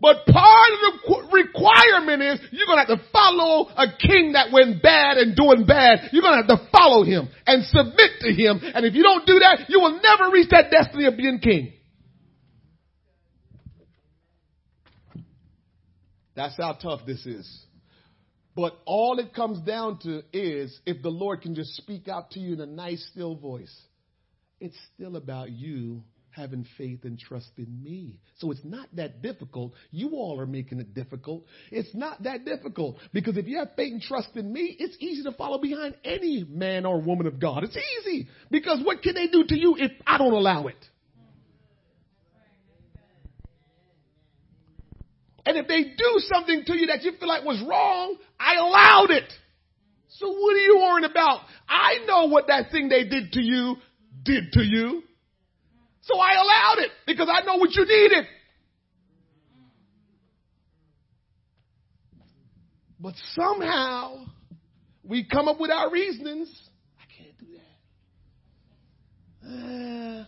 [0.05, 4.53] But part of the requirement is you're going to have to follow a king that
[4.53, 6.11] went bad and doing bad.
[6.13, 8.61] You're going to have to follow him and submit to him.
[8.63, 11.73] And if you don't do that, you will never reach that destiny of being king.
[16.37, 17.65] That's how tough this is.
[18.55, 22.41] But all it comes down to is if the Lord can just speak out to
[22.41, 23.75] you in a nice, still voice,
[24.61, 26.03] it's still about you
[26.35, 28.19] having faith and trust in me.
[28.39, 29.73] So it's not that difficult.
[29.91, 31.45] You all are making it difficult.
[31.71, 35.23] It's not that difficult because if you have faith and trust in me, it's easy
[35.25, 37.65] to follow behind any man or woman of God.
[37.65, 40.85] It's easy because what can they do to you if I don't allow it?
[45.47, 49.11] And if they do something to you that you feel like was wrong, I allowed
[49.11, 49.31] it.
[50.09, 51.41] So what are you worrying about?
[51.69, 53.77] I know what that thing they did to you
[54.23, 55.03] did to you.
[56.07, 58.27] So I allowed it because I know what you needed.
[63.01, 64.25] But somehow
[65.03, 66.49] we come up with our reasonings.
[66.99, 67.47] I can't do
[69.43, 70.23] that.
[70.23, 70.25] Uh,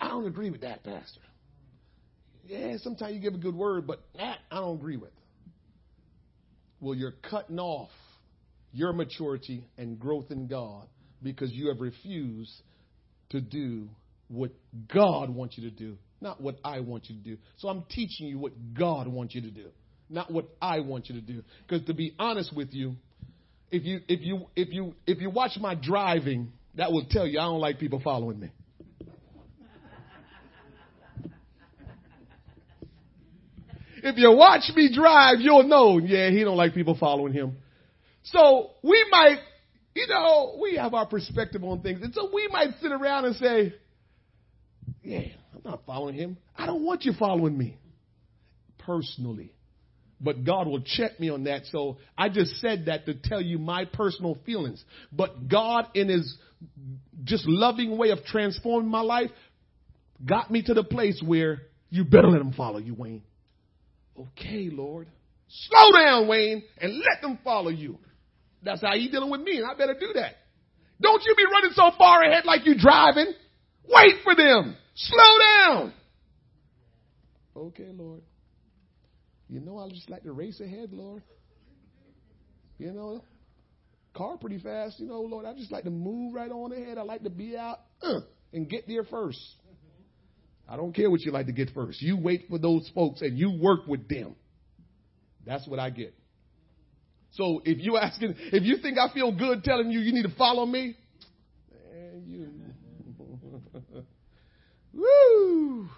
[0.00, 1.20] I don't agree with that, Pastor.
[2.46, 5.12] Yeah, sometimes you give a good word, but that I don't agree with.
[6.80, 7.88] well, you're cutting off
[8.72, 10.86] your maturity and growth in God
[11.22, 12.52] because you have refused
[13.30, 13.88] to do
[14.28, 14.50] what
[14.92, 17.38] God wants you to do, not what I want you to do.
[17.58, 19.68] So I'm teaching you what God wants you to do,
[20.08, 21.42] not what I want you to do.
[21.66, 22.96] Because to be honest with you,
[23.70, 27.40] if you if you if you if you watch my driving, that will tell you
[27.40, 28.50] I don't like people following me.
[34.04, 37.56] If you watch me drive, you'll know, yeah, he don't like people following him.
[38.24, 39.38] So we might,
[39.94, 42.02] you know, we have our perspective on things.
[42.02, 43.74] And so we might sit around and say,
[45.04, 45.20] yeah,
[45.54, 46.36] I'm not following him.
[46.56, 47.76] I don't want you following me
[48.78, 49.54] personally.
[50.20, 51.66] But God will check me on that.
[51.70, 54.82] So I just said that to tell you my personal feelings.
[55.12, 56.38] But God, in His
[57.24, 59.30] just loving way of transforming my life,
[60.24, 63.22] got me to the place where you better let them follow you, Wayne.
[64.18, 65.08] Okay, Lord.
[65.48, 67.98] Slow down, Wayne, and let them follow you.
[68.62, 70.36] That's how you dealing with me, and I better do that.
[71.02, 73.32] Don't you be running so far ahead like you driving.
[73.86, 74.76] Wait for them.
[74.94, 75.92] Slow down.
[77.56, 78.22] Okay, Lord.
[79.48, 81.22] You know I just like to race ahead, Lord.
[82.78, 83.22] You know,
[84.14, 84.98] car pretty fast.
[84.98, 86.98] You know, Lord, I just like to move right on ahead.
[86.98, 88.20] I like to be out uh,
[88.52, 89.38] and get there first.
[90.68, 92.00] I don't care what you like to get first.
[92.00, 94.34] You wait for those folks and you work with them.
[95.46, 96.14] That's what I get.
[97.32, 100.34] So if you asking, if you think I feel good telling you you need to
[100.36, 100.96] follow me,
[101.92, 102.48] man, you.
[104.94, 105.88] Woo!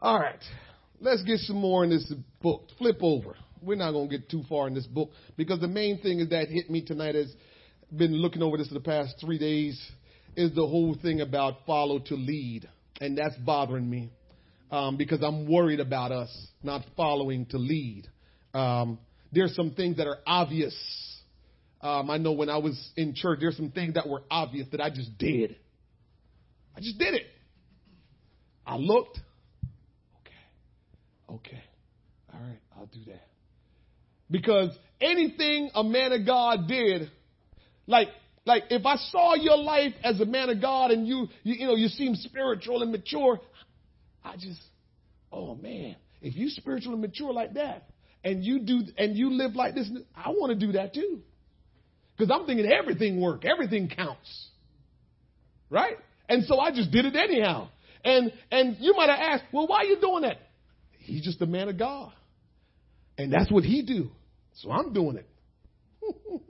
[0.00, 0.42] All right.
[1.00, 2.68] Let's get some more in this book.
[2.78, 3.36] Flip over.
[3.62, 6.28] We're not going to get too far in this book because the main thing is
[6.30, 7.32] that hit me tonight has
[7.94, 9.80] been looking over this for the past three days
[10.36, 12.68] is the whole thing about follow to lead.
[13.00, 14.10] And that's bothering me
[14.70, 18.06] um, because I'm worried about us not following to lead.
[18.54, 18.98] Um,
[19.32, 20.74] there's some things that are obvious.
[21.80, 24.80] Um, I know when I was in church, there's some things that were obvious that
[24.80, 25.56] I just did.
[26.76, 27.26] I just did it.
[28.66, 29.18] I looked.
[30.20, 31.36] Okay.
[31.36, 31.62] Okay.
[32.32, 32.60] All right.
[32.76, 33.26] I'll do that.
[34.30, 37.10] Because anything a man of God did,
[37.86, 38.08] like
[38.46, 41.66] like if I saw your life as a man of God and you, you, you
[41.66, 43.40] know, you seem spiritual and mature,
[44.24, 44.60] I just,
[45.32, 47.90] oh man, if you spiritual and mature like that,
[48.22, 51.22] and you do, and you live like this, I want to do that too.
[52.16, 54.48] Because I'm thinking everything work, everything counts,
[55.68, 55.96] right?
[56.28, 57.68] And so I just did it anyhow.
[58.04, 60.38] And and you might have asked, well, why are you doing that?
[60.98, 62.12] He's just a man of God,
[63.16, 64.10] and that's what he do.
[64.54, 65.26] So I'm doing it.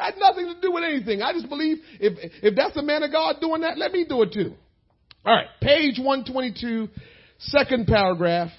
[0.00, 1.22] had nothing to do with anything.
[1.22, 4.22] I just believe if, if that's a man of God doing that, let me do
[4.22, 4.54] it too.
[5.24, 6.88] All right, page 122,
[7.38, 8.50] second paragraph.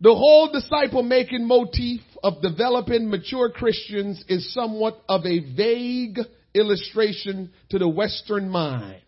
[0.00, 6.18] The whole disciple making motif of developing mature Christians is somewhat of a vague
[6.54, 9.02] illustration to the Western mind.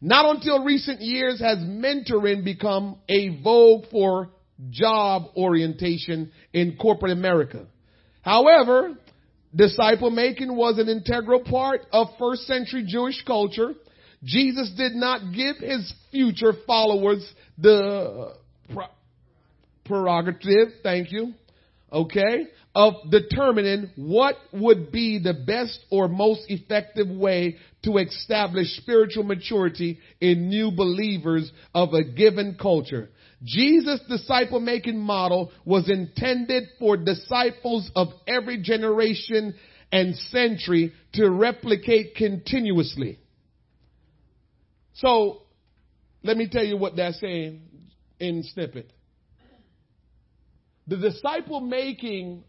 [0.00, 4.30] Not until recent years has mentoring become a vogue for
[4.70, 7.66] job orientation in corporate America.
[8.22, 8.98] However,
[9.54, 13.74] Disciple making was an integral part of first century Jewish culture.
[14.24, 17.24] Jesus did not give his future followers
[17.58, 18.34] the
[19.84, 21.34] prerogative, thank you,
[21.92, 29.22] okay, of determining what would be the best or most effective way to establish spiritual
[29.22, 33.10] maturity in new believers of a given culture.
[33.44, 39.54] Jesus' disciple making model was intended for disciples of every generation
[39.92, 43.18] and century to replicate continuously.
[44.94, 45.42] So,
[46.24, 47.60] let me tell you what that's saying
[48.18, 48.90] in snippet.
[50.86, 52.44] The disciple making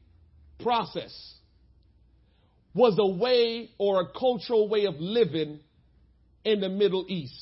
[0.59, 1.33] process
[2.73, 5.59] was a way or a cultural way of living
[6.43, 7.33] in the Middle East.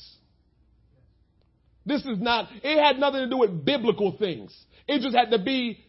[1.86, 4.56] This is not, it had nothing to do with biblical things.
[4.86, 5.84] It just had to be,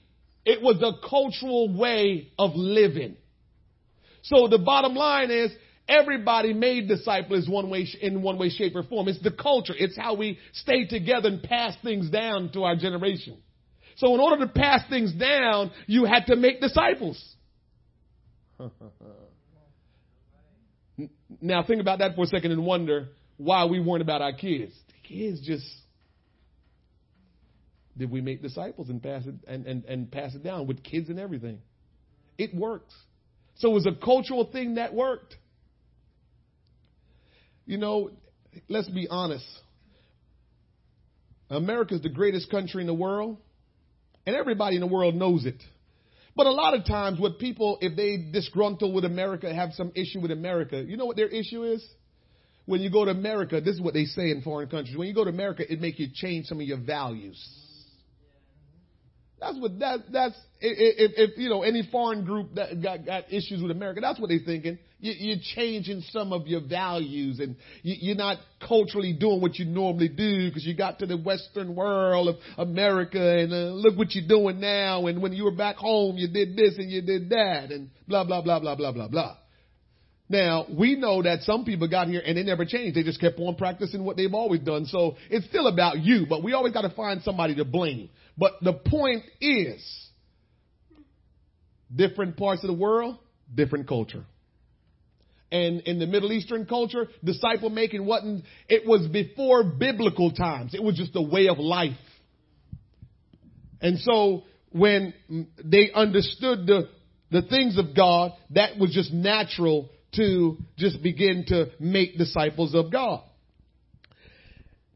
[0.46, 3.16] it was a cultural way of living.
[4.24, 5.52] So the bottom line is,
[5.88, 9.08] everybody made disciples one way, in one way, shape, or form.
[9.08, 9.74] It's the culture.
[9.78, 13.38] It's how we stay together and pass things down to our generation.
[13.96, 17.36] So in order to pass things down, you had to make disciples.
[21.42, 24.74] now think about that for a second and wonder why we weren't about our kids.
[24.88, 25.66] The kids just
[27.98, 31.10] did we make disciples and pass it and, and, and pass it down with kids
[31.10, 31.60] and everything?
[32.38, 32.94] It works.
[33.56, 35.36] So it was a cultural thing that worked.
[37.66, 38.12] You know,
[38.68, 39.46] let's be honest.
[41.50, 43.38] America's the greatest country in the world,
[44.26, 45.62] And everybody in the world knows it.
[46.36, 50.20] But a lot of times what people, if they disgruntled with America, have some issue
[50.20, 51.86] with America, you know what their issue is?
[52.66, 54.98] When you go to America, this is what they say in foreign countries.
[54.98, 57.40] When you go to America, it makes you change some of your values.
[59.40, 63.62] That's what that that's if, if you know any foreign group that got, got issues
[63.62, 64.80] with America, that's what they're thinking.
[65.00, 69.66] You, you're changing some of your values, and you, you're not culturally doing what you
[69.66, 72.36] normally do because you got to the Western world of
[72.68, 75.08] America, and uh, look what you're doing now.
[75.08, 78.24] And when you were back home, you did this and you did that, and blah
[78.24, 79.38] blah blah blah blah blah blah.
[80.28, 82.98] Now, we know that some people got here and they never changed.
[82.98, 84.86] They just kept on practicing what they've always done.
[84.88, 88.10] So it's still about you, but we always got to find somebody to blame.
[88.36, 89.84] But the point is,
[91.96, 93.18] different parts of the world,
[93.54, 94.26] different culture.
[95.52, 100.74] And in the Middle Eastern culture, disciple making wasn't, it was before biblical times.
[100.74, 101.96] It was just a way of life.
[103.80, 105.14] And so when
[105.64, 106.90] they understood the,
[107.32, 112.92] the things of God, that was just natural to just begin to make disciples of
[112.92, 113.22] God.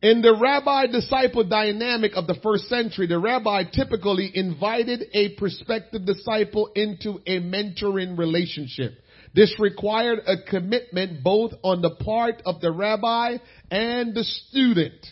[0.01, 6.05] In the rabbi disciple dynamic of the first century, the rabbi typically invited a prospective
[6.05, 8.93] disciple into a mentoring relationship.
[9.33, 13.37] This required a commitment both on the part of the rabbi
[13.69, 15.05] and the student.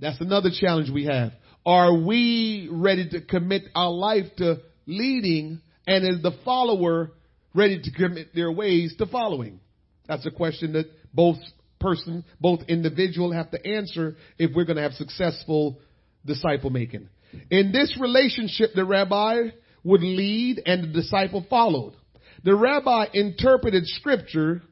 [0.00, 1.32] That's another challenge we have.
[1.66, 7.12] Are we ready to commit our life to leading and is the follower
[7.54, 9.60] ready to commit their ways to following?
[10.06, 11.36] That's a question that both
[11.80, 15.80] person, both individual have to answer if we're going to have successful
[16.24, 17.08] disciple making.
[17.50, 19.48] In this relationship, the rabbi
[19.84, 21.94] would lead and the disciple followed.
[22.42, 24.62] The rabbi interpreted scripture,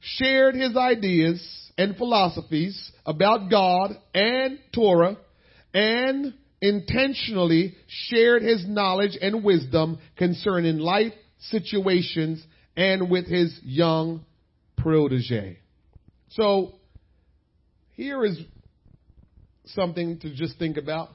[0.00, 5.16] shared his ideas and philosophies about God and Torah,
[5.72, 11.12] and intentionally shared his knowledge and wisdom concerning life
[11.50, 12.42] situations
[12.76, 14.24] and with his young
[14.78, 15.58] protege.
[16.30, 16.72] So
[17.92, 18.38] here is
[19.66, 21.10] something to just think about.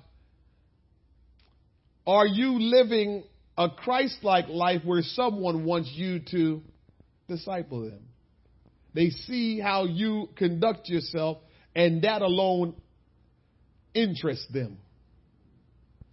[2.05, 3.23] Are you living
[3.59, 6.61] a Christ-like life where someone wants you to
[7.27, 7.99] disciple them?
[8.93, 11.39] They see how you conduct yourself
[11.75, 12.73] and that alone
[13.93, 14.77] interests them.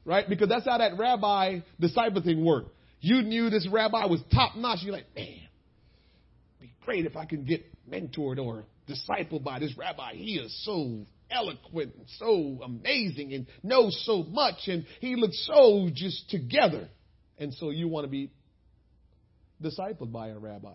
[0.05, 0.29] Right?
[0.29, 2.71] Because that's how that rabbi disciple thing worked.
[3.01, 4.81] You knew this rabbi was top notch.
[4.83, 5.41] You're like, man,
[6.61, 10.15] be great if I can get mentored or discipled by this rabbi.
[10.15, 15.89] He is so eloquent and so amazing and knows so much and he looks so
[15.93, 16.89] just together.
[17.38, 18.31] And so you want to be
[19.62, 20.75] discipled by a rabbi.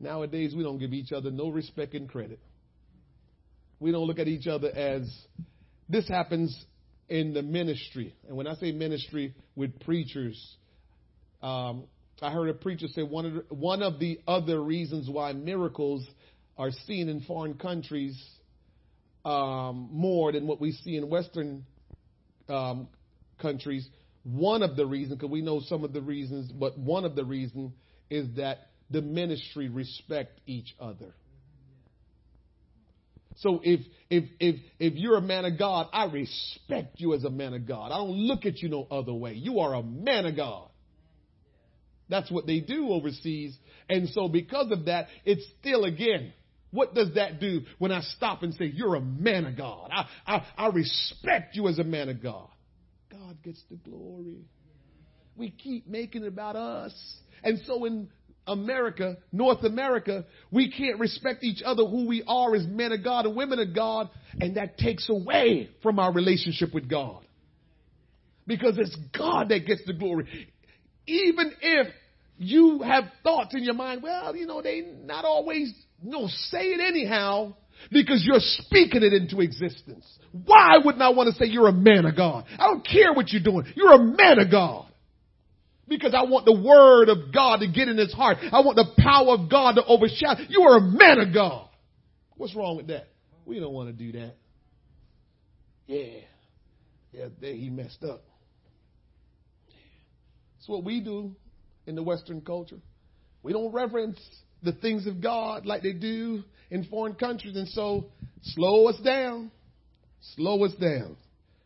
[0.00, 2.40] Nowadays, we don't give each other no respect and credit.
[3.78, 5.10] We don't look at each other as
[5.88, 6.66] this happens
[7.08, 8.14] in the ministry.
[8.26, 10.56] And when I say ministry with preachers,
[11.42, 11.84] um,
[12.20, 16.06] I heard a preacher say one of the, one of the other reasons why miracles
[16.56, 18.16] are seen in foreign countries
[19.24, 21.64] um, more than what we see in Western
[22.48, 22.88] um,
[23.40, 23.88] countries.
[24.24, 27.24] One of the reasons, because we know some of the reasons, but one of the
[27.24, 27.72] reasons
[28.08, 31.14] is that the ministry respect each other.
[33.36, 33.80] So if
[34.10, 37.66] if if if you're a man of God, I respect you as a man of
[37.66, 37.90] God.
[37.90, 39.32] I don't look at you no other way.
[39.32, 40.68] You are a man of God.
[42.08, 43.56] That's what they do overseas.
[43.88, 46.34] And so because of that, it's still again
[46.72, 49.90] what does that do when I stop and say, You're a man of God?
[49.92, 52.48] I, I, I respect you as a man of God.
[53.12, 54.46] God gets the glory.
[55.36, 56.92] We keep making it about us.
[57.44, 58.08] And so in
[58.46, 63.26] America, North America, we can't respect each other who we are as men of God
[63.26, 67.24] and women of God, and that takes away from our relationship with God.
[68.46, 70.48] Because it's God that gets the glory.
[71.06, 71.88] Even if
[72.42, 76.80] you have thoughts in your mind, well, you know, they not always no, say it
[76.80, 77.54] anyhow
[77.90, 80.06] because you're speaking it into existence.
[80.32, 82.44] Why wouldn't I want to say you're a man of God?
[82.58, 83.72] I don't care what you're doing.
[83.74, 84.86] You're a man of God.
[85.88, 88.38] Because I want the word of God to get in his heart.
[88.40, 90.42] I want the power of God to overshadow.
[90.48, 91.68] You are a man of God.
[92.36, 93.08] What's wrong with that?
[93.44, 94.36] We don't want to do that.
[95.86, 96.20] Yeah.
[97.12, 98.22] Yeah, there he messed up.
[100.58, 101.34] It's what we do
[101.86, 102.78] in the Western culture.
[103.42, 104.20] We don't reverence
[104.62, 107.56] the things of God like they do in foreign countries.
[107.56, 108.06] And so
[108.42, 109.50] slow us down.
[110.36, 111.16] Slow us down.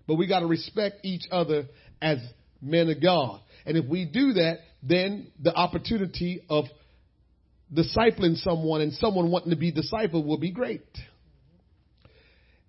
[0.07, 1.67] But we got to respect each other
[2.01, 2.19] as
[2.63, 3.41] men of God.
[3.67, 6.65] And if we do that, then the opportunity of
[7.75, 10.87] discipling someone and someone wanting to be discipled will be great.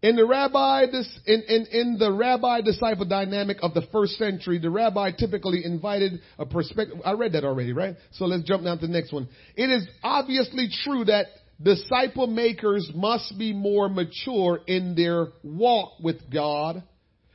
[0.04, 4.60] In the rabbi, this, in, in, in the rabbi disciple dynamic of the first century,
[4.60, 6.98] the rabbi typically invited a perspective.
[7.04, 7.96] I read that already, right?
[8.12, 9.28] So let's jump down to the next one.
[9.56, 11.28] It is obviously true that
[11.62, 16.84] disciple makers must be more mature in their walk with God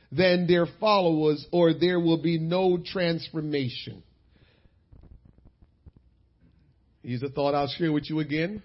[0.09, 4.03] than their followers or there will be no transformation.
[7.01, 8.63] Here's a thought I'll share with you again.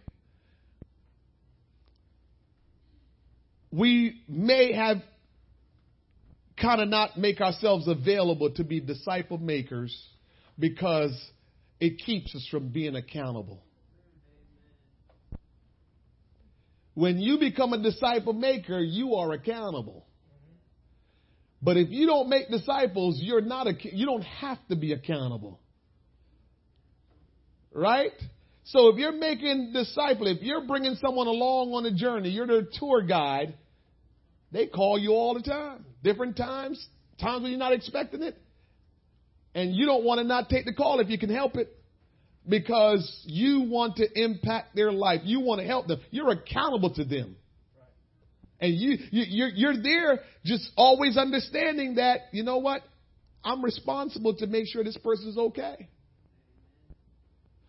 [3.70, 4.98] We may have
[6.60, 9.96] kind of not make ourselves available to be disciple makers
[10.58, 11.12] because
[11.80, 13.62] it keeps us from being accountable.
[16.94, 20.04] When you become a disciple maker, you are accountable.
[21.62, 25.60] But if you don't make disciples, you're not a, you don't have to be accountable.
[27.72, 28.12] Right?
[28.68, 32.66] So if you're making disciple, if you're bringing someone along on a journey, you're their
[32.70, 33.54] tour guide,
[34.52, 35.86] they call you all the time.
[36.04, 36.86] Different times,
[37.18, 38.36] times when you're not expecting it.
[39.54, 41.74] And you don't want to not take the call if you can help it
[42.46, 45.22] because you want to impact their life.
[45.24, 46.00] You want to help them.
[46.10, 47.36] You're accountable to them.
[48.60, 52.82] And you, you you're, you're there just always understanding that, you know what?
[53.42, 55.88] I'm responsible to make sure this person's okay.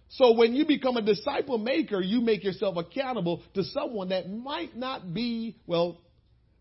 [0.09, 4.75] So when you become a disciple maker, you make yourself accountable to someone that might
[4.75, 5.99] not be, well,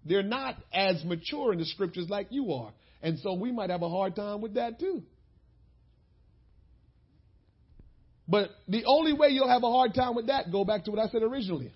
[0.04, 2.72] they're not as mature in the scriptures like you are.
[3.02, 5.02] And so we might have a hard time with that too.
[8.28, 11.00] But the only way you'll have a hard time with that, go back to what
[11.00, 11.72] I said originally.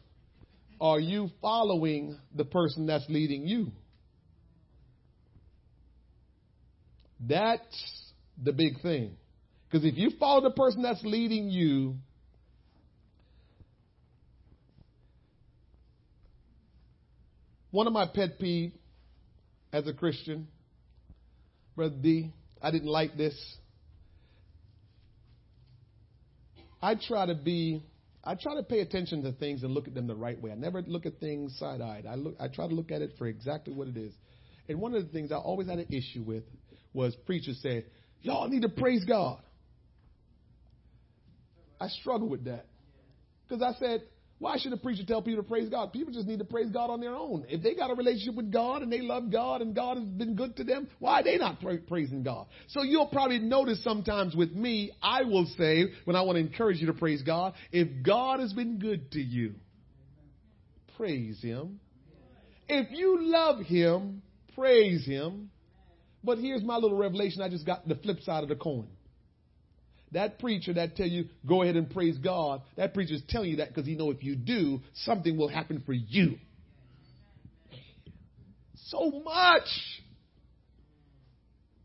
[0.78, 3.72] Are you following the person that's leading you?
[7.26, 8.12] That's
[8.42, 9.16] the big thing.
[9.72, 11.96] Because if you follow the person that's leading you,
[17.70, 18.72] one of my pet peeves
[19.72, 20.46] as a Christian,
[21.74, 23.34] Brother D, I didn't like this.
[26.82, 27.82] I try to be,
[28.22, 30.50] I try to pay attention to things and look at them the right way.
[30.50, 32.04] I never look at things side-eyed.
[32.04, 34.12] I look, I try to look at it for exactly what it is.
[34.68, 36.42] And one of the things I always had an issue with
[36.92, 37.86] was preachers say,
[38.20, 39.40] y'all need to praise God.
[41.82, 42.66] I struggle with that.
[43.48, 44.02] Because I said,
[44.38, 45.92] why should a preacher tell people to praise God?
[45.92, 47.44] People just need to praise God on their own.
[47.48, 50.36] If they got a relationship with God and they love God and God has been
[50.36, 52.46] good to them, why are they not pra- praising God?
[52.68, 56.78] So you'll probably notice sometimes with me, I will say, when I want to encourage
[56.78, 59.54] you to praise God, if God has been good to you,
[60.96, 61.80] praise Him.
[62.68, 64.22] If you love Him,
[64.54, 65.50] praise Him.
[66.22, 68.86] But here's my little revelation I just got the flip side of the coin.
[70.12, 73.56] That preacher that tell you go ahead and praise God, that preacher is telling you
[73.56, 76.36] that because he know if you do, something will happen for you.
[78.88, 79.68] So much.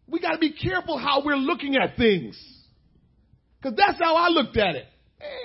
[0.08, 2.38] We got to be careful how we're looking at things.
[3.62, 4.86] Because that's how I looked at it.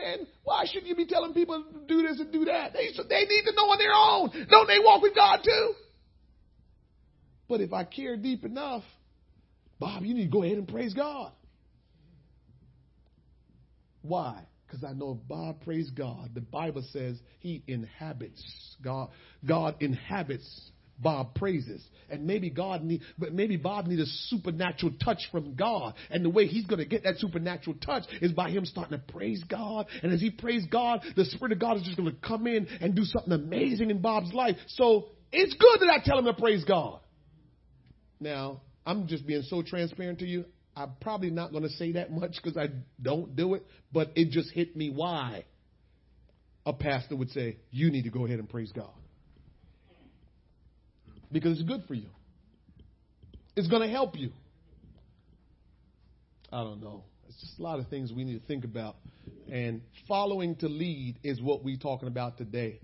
[0.05, 2.73] And why should you be telling people to do this and do that?
[2.73, 4.49] They, they need to know on their own.
[4.51, 5.75] Don't they walk with God too?
[7.49, 8.83] But if I care deep enough,
[9.79, 11.33] Bob, you need to go ahead and praise God.
[14.03, 14.47] Why?
[14.67, 16.31] Because I know Bob praise God.
[16.35, 18.43] The Bible says he inhabits
[18.83, 19.11] God.
[19.45, 21.83] God inhabits Bob praises.
[22.09, 25.95] And maybe God need, but maybe Bob needs a supernatural touch from God.
[26.11, 29.13] And the way he's going to get that supernatural touch is by him starting to
[29.13, 29.87] praise God.
[30.03, 32.67] And as he praise God, the Spirit of God is just going to come in
[32.81, 34.57] and do something amazing in Bob's life.
[34.69, 37.01] So it's good that I tell him to praise God.
[38.21, 40.45] Now, I'm just being so transparent to you.
[40.75, 42.69] I'm probably not going to say that much because I
[43.01, 45.45] don't do it, but it just hit me why
[46.65, 48.91] a pastor would say, You need to go ahead and praise God.
[51.31, 52.09] Because it's good for you,
[53.57, 54.31] it's going to help you.
[56.51, 57.05] I don't know.
[57.29, 58.97] It's just a lot of things we need to think about.
[59.51, 62.81] And following to lead is what we're talking about today.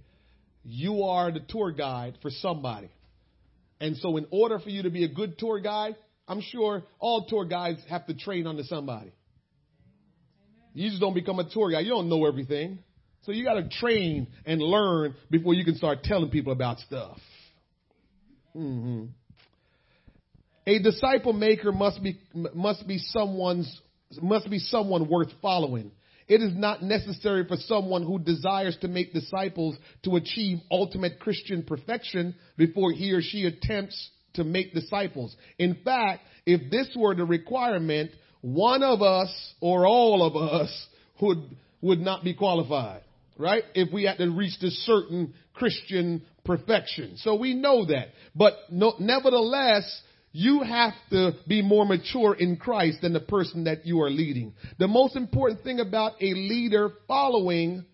[0.64, 2.90] You are the tour guide for somebody.
[3.80, 5.96] And so, in order for you to be a good tour guide,
[6.28, 9.12] I'm sure all tour guides have to train under somebody.
[10.74, 11.86] You just don't become a tour guide.
[11.86, 12.80] You don't know everything.
[13.22, 17.18] So you got to train and learn before you can start telling people about stuff.
[18.54, 19.06] Mm-hmm.
[20.66, 23.80] A disciple maker must be must be someone's
[24.20, 25.90] must be someone worth following.
[26.28, 31.62] It is not necessary for someone who desires to make disciples to achieve ultimate Christian
[31.62, 35.34] perfection before he or she attempts to make disciples.
[35.58, 38.10] In fact, if this were the requirement,
[38.40, 40.86] one of us or all of us
[41.20, 41.38] would,
[41.80, 43.02] would not be qualified,
[43.36, 43.64] right?
[43.74, 47.16] If we had to reach this certain Christian perfection.
[47.18, 48.08] So we know that.
[48.34, 50.02] But no, nevertheless,
[50.32, 54.54] you have to be more mature in Christ than the person that you are leading.
[54.78, 57.84] The most important thing about a leader following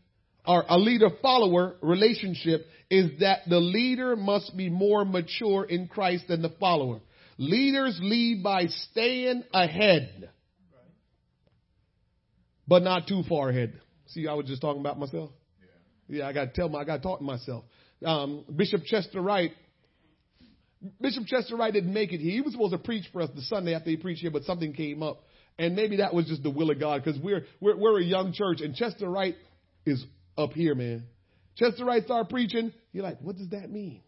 [0.46, 6.28] or a leader follower relationship is that the leader must be more mature in Christ
[6.28, 7.00] than the follower.
[7.38, 10.30] Leaders lead by staying ahead,
[12.68, 13.80] but not too far ahead.
[14.08, 15.30] See, I was just talking about myself.
[16.08, 17.64] Yeah, yeah I got to tell my, I got to talk to myself.
[18.04, 19.52] Um, Bishop Chester Wright
[21.00, 22.20] Bishop Chester Wright didn't make it.
[22.20, 24.72] He was supposed to preach for us the Sunday after he preached here, but something
[24.72, 25.22] came up.
[25.58, 28.32] And maybe that was just the will of God because we're, we're, we're a young
[28.32, 29.36] church and Chester Wright
[29.86, 30.04] is
[30.36, 31.04] up here, man.
[31.56, 32.72] Chester Wright started preaching.
[32.92, 34.02] You're like, what does that mean?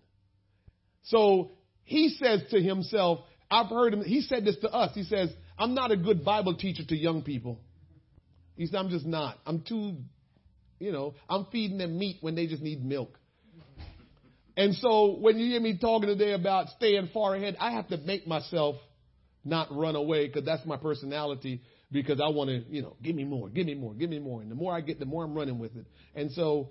[1.05, 1.53] So
[1.85, 3.21] he says to himself,
[3.51, 4.93] I've heard him, he said this to us.
[4.95, 7.61] He says, I'm not a good Bible teacher to young people.
[8.57, 9.39] He said, I'm just not.
[9.47, 9.97] I'm too,
[10.81, 13.19] you know, I'm feeding them meat when they just need milk.
[14.57, 17.99] And so when you hear me talking today about staying far ahead, I have to
[17.99, 18.77] make myself
[19.45, 23.25] not run away because that's my personality because I want to, you know, give me
[23.25, 24.43] more, give me more, give me more.
[24.43, 25.87] And the more I get, the more I'm running with it.
[26.15, 26.71] And so,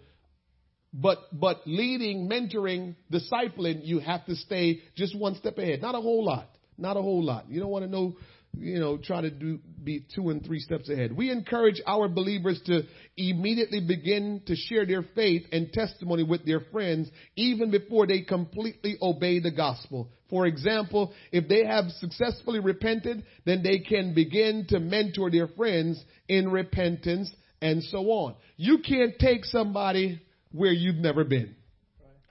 [0.93, 5.81] but, but leading, mentoring, discipling, you have to stay just one step ahead.
[5.81, 6.49] Not a whole lot.
[6.77, 7.45] Not a whole lot.
[7.49, 8.17] You don't want to know
[8.57, 11.15] you know, try to do, be two and three steps ahead.
[11.15, 12.83] We encourage our believers to
[13.17, 18.97] immediately begin to share their faith and testimony with their friends even before they completely
[19.01, 20.09] obey the gospel.
[20.29, 26.03] For example, if they have successfully repented, then they can begin to mentor their friends
[26.27, 27.31] in repentance
[27.61, 28.35] and so on.
[28.57, 31.55] You can't take somebody where you've never been.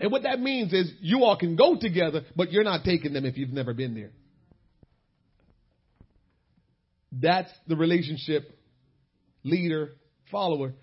[0.01, 3.25] And what that means is you all can go together, but you're not taking them
[3.25, 4.11] if you've never been there.
[7.21, 8.43] That's the relationship
[9.43, 9.93] leader,
[10.31, 10.75] follower.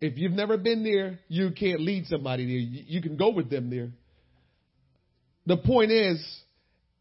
[0.00, 2.84] If you've never been there, you can't lead somebody there.
[2.86, 3.90] You can go with them there.
[5.46, 6.24] The point is,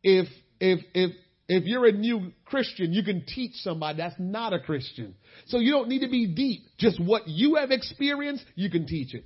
[0.04, 0.28] if,
[0.60, 1.12] if, if,
[1.48, 5.16] if you're a new Christian, you can teach somebody that's not a Christian.
[5.48, 6.64] So you don't need to be deep.
[6.78, 9.26] Just what you have experienced, you can teach it.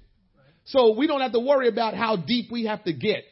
[0.65, 3.23] So we don't have to worry about how deep we have to get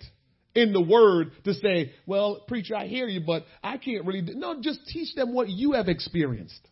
[0.56, 4.22] in the word to say, well, preacher, I hear you, but I can't really.
[4.22, 4.34] Do.
[4.36, 6.68] No, just teach them what you have experienced.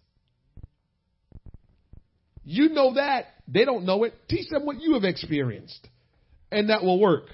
[2.43, 3.25] You know that.
[3.47, 4.13] They don't know it.
[4.29, 5.87] Teach them what you have experienced.
[6.51, 7.25] And that will work.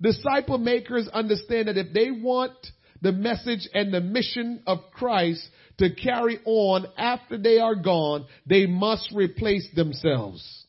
[0.00, 2.52] Disciple makers understand that if they want
[3.00, 5.46] the message and the mission of Christ
[5.78, 10.64] to carry on after they are gone, they must replace themselves.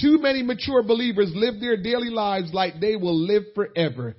[0.00, 4.16] Too many mature believers live their daily lives like they will live forever.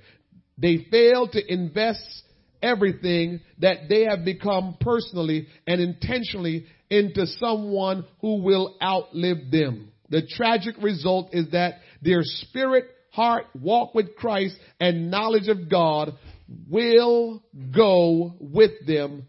[0.58, 2.24] They fail to invest
[2.62, 9.92] everything that they have become personally and intentionally into someone who will outlive them.
[10.10, 16.14] The tragic result is that their spirit, heart, walk with Christ, and knowledge of God
[16.70, 17.44] will
[17.76, 19.26] go with them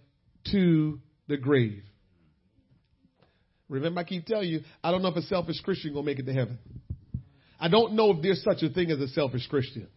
[0.51, 1.83] to the grave.
[3.69, 6.27] Remember, I keep telling you, I don't know if a selfish Christian gonna make it
[6.27, 6.59] to heaven.
[7.59, 9.89] I don't know if there's such a thing as a selfish Christian.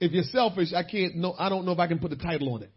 [0.00, 2.54] If you're selfish, I can't know, I don't know if I can put a title
[2.54, 2.70] on it.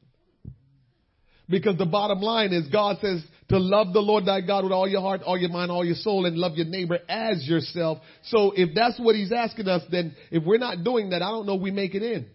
[1.49, 4.88] Because the bottom line is God says to love the Lord thy God with all
[4.88, 7.97] your heart, all your mind, all your soul, and love your neighbor as yourself.
[8.24, 11.45] So if that's what he's asking us, then if we're not doing that, I don't
[11.45, 12.28] know we make it in.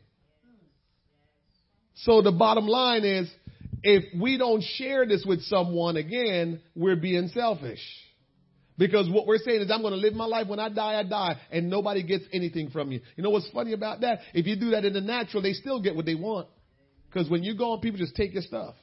[2.00, 3.30] So the bottom line is,
[3.82, 7.80] if we don't share this with someone again, we're being selfish.
[8.78, 10.48] Because what we're saying is I'm going to live my life.
[10.48, 11.40] When I die, I die.
[11.50, 13.00] And nobody gets anything from you.
[13.16, 14.20] You know what's funny about that?
[14.34, 16.48] If you do that in the natural, they still get what they want.
[17.08, 18.74] Because when you go on, people just take your stuff.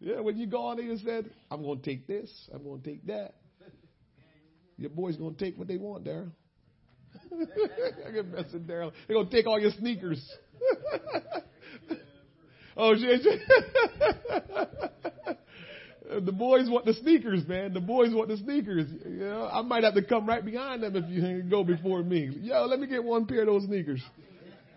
[0.00, 2.30] Yeah, when you go on, they just said, I'm going to take this.
[2.52, 3.34] I'm going to take that.
[4.78, 6.30] Your boy's going to take what they want, Daryl.
[7.32, 8.92] I get messing Daryl.
[9.06, 10.26] They're going to take all your sneakers.
[12.78, 13.20] oh, shit.
[16.10, 17.72] The boys want the sneakers, man.
[17.72, 18.86] The boys want the sneakers.
[19.04, 22.30] You know, I might have to come right behind them if you go before me.
[22.40, 24.02] Yo, let me get one pair of those sneakers.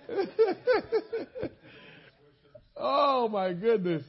[2.78, 4.04] oh my goodness.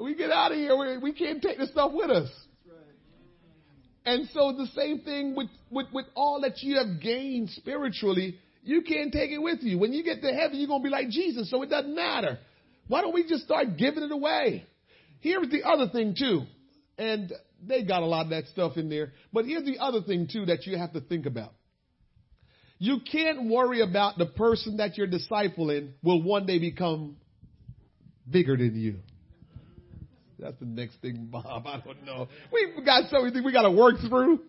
[0.00, 0.76] We get out of here.
[0.76, 2.30] We, we can't take the stuff with us.
[4.04, 8.82] And so the same thing with, with, with all that you have gained spiritually, you
[8.82, 9.78] can't take it with you.
[9.78, 12.38] When you get to heaven, you're going to be like Jesus, so it doesn't matter.
[12.86, 14.66] Why don't we just start giving it away?
[15.22, 16.42] Here's the other thing too,
[16.98, 17.32] and
[17.66, 20.46] they got a lot of that stuff in there, but here's the other thing too
[20.46, 21.54] that you have to think about.
[22.78, 27.16] You can't worry about the person that you're discipling will one day become
[28.28, 28.96] bigger than you.
[30.38, 31.66] That's the next thing, Bob.
[31.66, 32.28] I don't know.
[32.52, 34.40] We've got so many things we got to work through.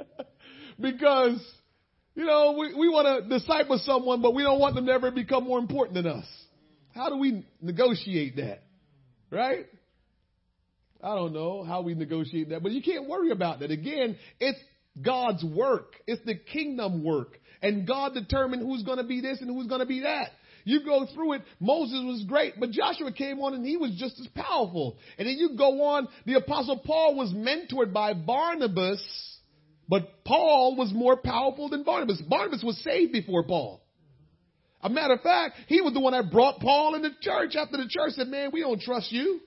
[0.80, 1.38] because
[2.14, 5.10] You know, we, we want to disciple someone, but we don't want them to ever
[5.10, 6.26] become more important than us.
[6.94, 8.62] How do we negotiate that?
[9.30, 9.66] Right?
[11.02, 13.70] I don't know how we negotiate that, but you can't worry about that.
[13.70, 14.58] Again, it's
[15.00, 15.94] God's work.
[16.06, 17.38] It's the kingdom work.
[17.62, 20.30] And God determined who's going to be this and who's going to be that.
[20.64, 21.42] You go through it.
[21.58, 24.98] Moses was great, but Joshua came on and he was just as powerful.
[25.18, 26.08] And then you go on.
[26.26, 29.02] The apostle Paul was mentored by Barnabas,
[29.88, 32.20] but Paul was more powerful than Barnabas.
[32.28, 33.82] Barnabas was saved before Paul.
[34.82, 37.76] A matter of fact, he was the one that brought Paul in the church after
[37.76, 39.40] the church said, man, we don't trust you.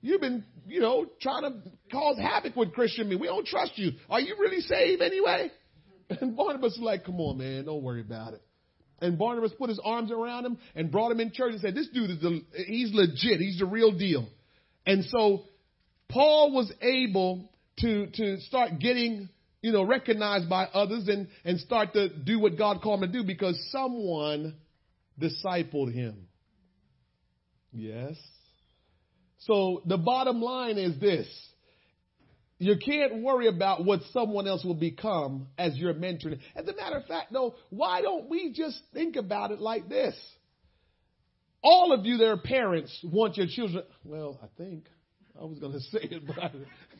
[0.00, 3.18] You've been, you know, trying to cause havoc with Christian men.
[3.18, 3.92] We don't trust you.
[4.08, 5.50] Are you really saved anyway?
[6.20, 8.42] And Barnabas was like, come on, man, don't worry about it.
[9.00, 11.88] And Barnabas put his arms around him and brought him in church and said, this
[11.88, 13.40] dude is the, he's legit.
[13.40, 14.28] He's the real deal.
[14.84, 15.44] And so
[16.10, 19.30] Paul was able to, to start getting,
[19.62, 23.18] you know, recognized by others and, and start to do what God called him to
[23.20, 24.54] do because someone
[25.18, 26.28] discipled him.
[27.72, 28.16] Yes.
[29.46, 31.26] So the bottom line is this.
[32.58, 36.38] You can't worry about what someone else will become as you're mentoring.
[36.54, 40.14] As a matter of fact, though, why don't we just think about it like this?
[41.60, 43.82] All of you are parents want your children.
[44.04, 44.88] Well, I think
[45.40, 46.50] I was going to say it, but I,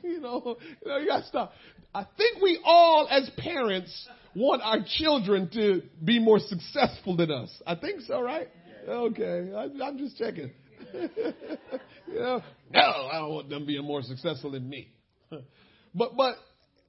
[0.03, 1.53] you know, you, know, you got to stop.
[1.95, 7.51] I think we all, as parents, want our children to be more successful than us.
[7.67, 8.49] I think so, right?
[8.89, 10.51] Okay, I, I'm just checking.
[12.09, 12.43] no,
[12.75, 14.89] I don't want them being more successful than me.
[15.95, 16.37] but but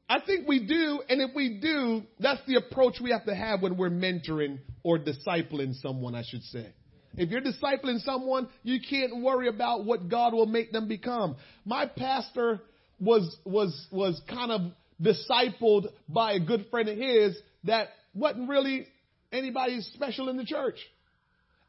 [0.09, 3.61] I think we do, and if we do, that's the approach we have to have
[3.61, 6.73] when we're mentoring or discipling someone, I should say.
[7.15, 11.35] If you're discipling someone, you can't worry about what God will make them become.
[11.63, 12.61] My pastor
[12.99, 14.61] was was was kind of
[15.01, 18.87] discipled by a good friend of his that wasn't really
[19.31, 20.77] anybody special in the church.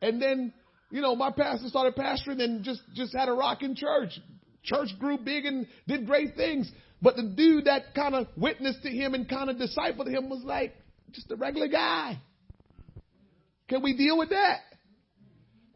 [0.01, 0.53] And then
[0.95, 4.11] you know, my pastor started pastoring and just, just had a rocking church.
[4.63, 6.71] Church grew big and did great things.
[7.03, 10.45] But the dude that kind of witnessed to him and kind of discipled him was
[10.45, 10.73] like
[11.11, 12.21] just a regular guy.
[13.69, 14.61] Can we deal with that?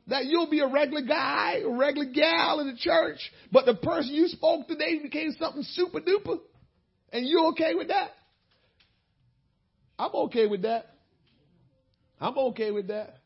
[0.07, 3.19] That you'll be a regular guy, a regular gal in the church,
[3.51, 6.39] but the person you spoke today became something super duper.
[7.13, 8.11] And you okay with that?
[9.99, 10.87] I'm okay with that.
[12.21, 13.17] I'm okay with that.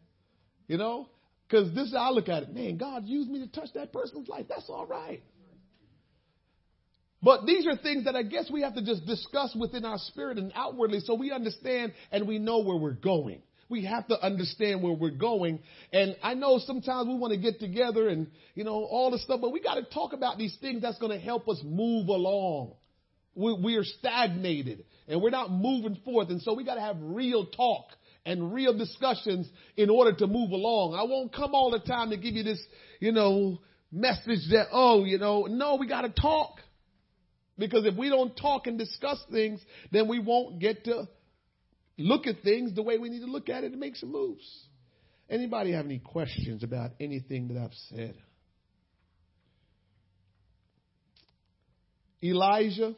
[0.69, 1.09] You know,
[1.53, 2.55] because this is how I look at it.
[2.55, 4.47] Man, God used me to touch that person's life.
[4.49, 5.23] That's all right.
[7.23, 10.39] But these are things that I guess we have to just discuss within our spirit
[10.39, 13.43] and outwardly so we understand and we know where we're going.
[13.69, 15.61] We have to understand where we're going.
[15.93, 19.41] And I know sometimes we want to get together and, you know, all the stuff,
[19.41, 22.75] but we got to talk about these things that's going to help us move along.
[23.35, 26.31] We, we are stagnated and we're not moving forth.
[26.31, 27.87] And so we got to have real talk
[28.25, 30.95] and real discussions in order to move along.
[30.95, 32.63] I won't come all the time to give you this,
[33.01, 33.61] you know,
[33.91, 36.61] message that, oh, you know, no, we got to talk.
[37.59, 39.61] Because if we don't talk and discuss things,
[39.91, 41.09] then we won't get to
[41.99, 44.47] look at things the way we need to look at it and make some moves.
[45.29, 48.15] Anybody have any questions about anything that I've said?
[52.23, 52.95] Elijah,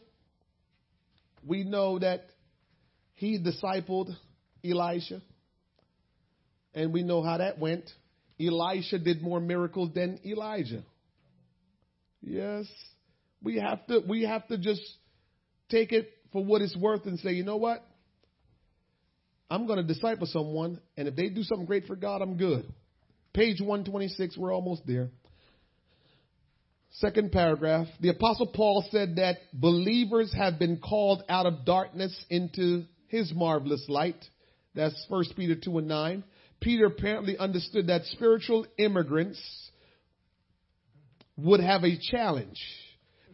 [1.46, 2.26] we know that
[3.14, 4.14] he discipled
[4.64, 5.20] Elisha.
[6.74, 7.88] And we know how that went.
[8.40, 10.82] Elisha did more miracles than Elijah.
[12.20, 12.66] Yes.
[13.42, 14.82] We have to we have to just
[15.70, 17.84] take it for what it's worth and say, you know what?
[19.50, 22.72] I'm going to disciple someone, and if they do something great for God, I'm good.
[23.34, 25.10] Page 126, we're almost there.
[26.92, 27.86] Second paragraph.
[28.00, 33.84] The Apostle Paul said that believers have been called out of darkness into his marvelous
[33.88, 34.24] light.
[34.74, 36.24] That's 1 Peter 2 and 9.
[36.60, 39.40] Peter apparently understood that spiritual immigrants
[41.36, 42.60] would have a challenge.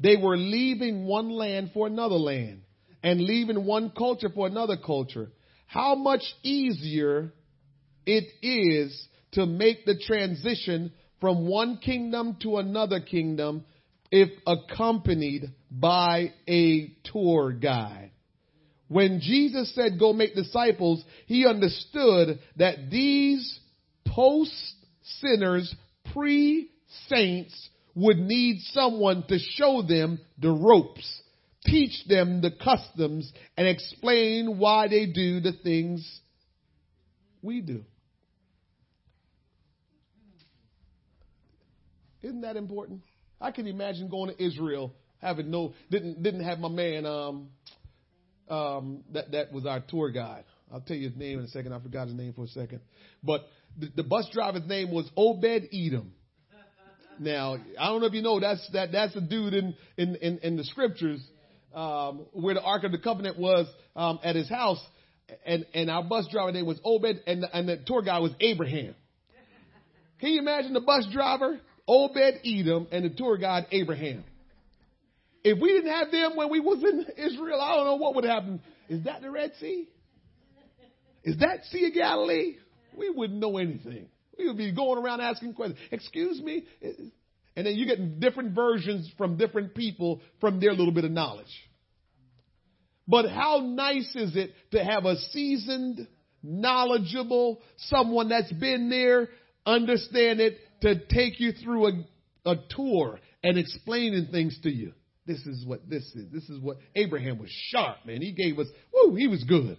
[0.01, 2.63] They were leaving one land for another land
[3.03, 5.31] and leaving one culture for another culture.
[5.67, 7.33] How much easier
[8.07, 13.65] it is to make the transition from one kingdom to another kingdom
[14.11, 18.11] if accompanied by a tour guide.
[18.91, 23.61] When Jesus said, go make disciples, he understood that these
[24.05, 24.53] post
[25.21, 25.73] sinners,
[26.13, 26.69] pre
[27.07, 31.23] saints would need someone to show them the ropes,
[31.65, 36.21] teach them the customs, and explain why they do the things
[37.43, 37.85] we do.
[42.23, 43.03] Isn't that important?
[43.41, 47.51] I can imagine going to Israel having no didn't didn't have my man um,
[48.51, 50.45] um, that that was our tour guide.
[50.73, 51.73] I'll tell you his name in a second.
[51.73, 52.81] I forgot his name for a second.
[53.23, 53.43] But
[53.79, 56.13] the, the bus driver's name was Obed Edom.
[57.19, 60.39] Now, I don't know if you know that's that that's a dude in in in,
[60.39, 61.21] in the scriptures
[61.75, 64.83] um, where the Ark of the Covenant was um, at his house,
[65.45, 68.33] and and our bus driver name was Obed, and the, and the tour guide was
[68.41, 68.95] Abraham.
[70.21, 74.25] Can you imagine the bus driver Obed Edom and the tour guide Abraham?
[75.43, 78.25] If we didn't have them when we was in Israel, I don't know what would
[78.25, 78.61] happen.
[78.89, 79.89] Is that the Red Sea?
[81.25, 82.57] Is that Sea of Galilee?
[82.97, 84.09] We wouldn't know anything.
[84.39, 85.79] We would be going around asking questions.
[85.91, 86.65] Excuse me?
[87.57, 91.47] And then you get different versions from different people from their little bit of knowledge.
[93.07, 96.07] But how nice is it to have a seasoned,
[96.43, 99.29] knowledgeable, someone that's been there,
[99.67, 101.93] understand it, to take you through a,
[102.47, 104.93] a tour and explaining things to you.
[105.31, 106.25] This is what this is.
[106.33, 108.21] This is what Abraham was sharp, man.
[108.21, 109.77] He gave us, whoo, he was good.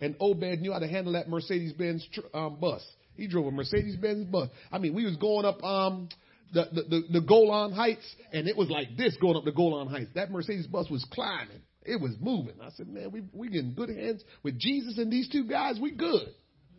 [0.00, 2.82] And Obed knew how to handle that Mercedes Benz um, bus.
[3.14, 4.48] He drove a Mercedes Benz bus.
[4.72, 6.08] I mean, we was going up um,
[6.54, 9.88] the, the, the, the Golan Heights, and it was like this going up the Golan
[9.88, 10.12] Heights.
[10.14, 11.60] That Mercedes bus was climbing.
[11.82, 12.54] It was moving.
[12.62, 15.78] I said, man, we we in good hands with Jesus and these two guys.
[15.78, 16.28] We good,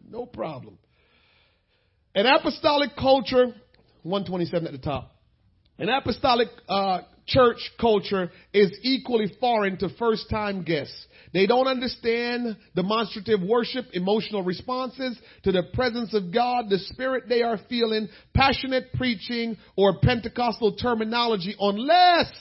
[0.09, 0.79] no problem.
[2.15, 3.53] An apostolic culture,
[4.01, 5.11] 127 at the top.
[5.77, 11.07] An apostolic uh, church culture is equally foreign to first time guests.
[11.33, 17.43] They don't understand demonstrative worship, emotional responses to the presence of God, the spirit they
[17.43, 22.31] are feeling, passionate preaching, or Pentecostal terminology unless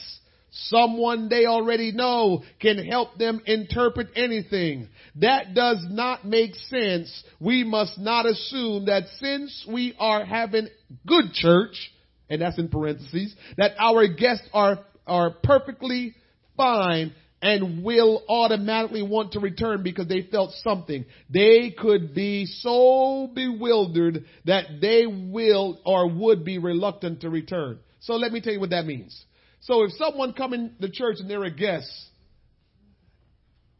[0.51, 4.87] someone they already know can help them interpret anything.
[5.17, 7.23] That does not make sense.
[7.39, 10.67] We must not assume that since we are having
[11.05, 11.91] good church,
[12.29, 16.15] and that's in parentheses, that our guests are, are perfectly
[16.55, 21.05] fine and will automatically want to return because they felt something.
[21.29, 27.79] They could be so bewildered that they will or would be reluctant to return.
[28.01, 29.25] So let me tell you what that means.
[29.61, 31.89] So if someone come in the church and they're a guest,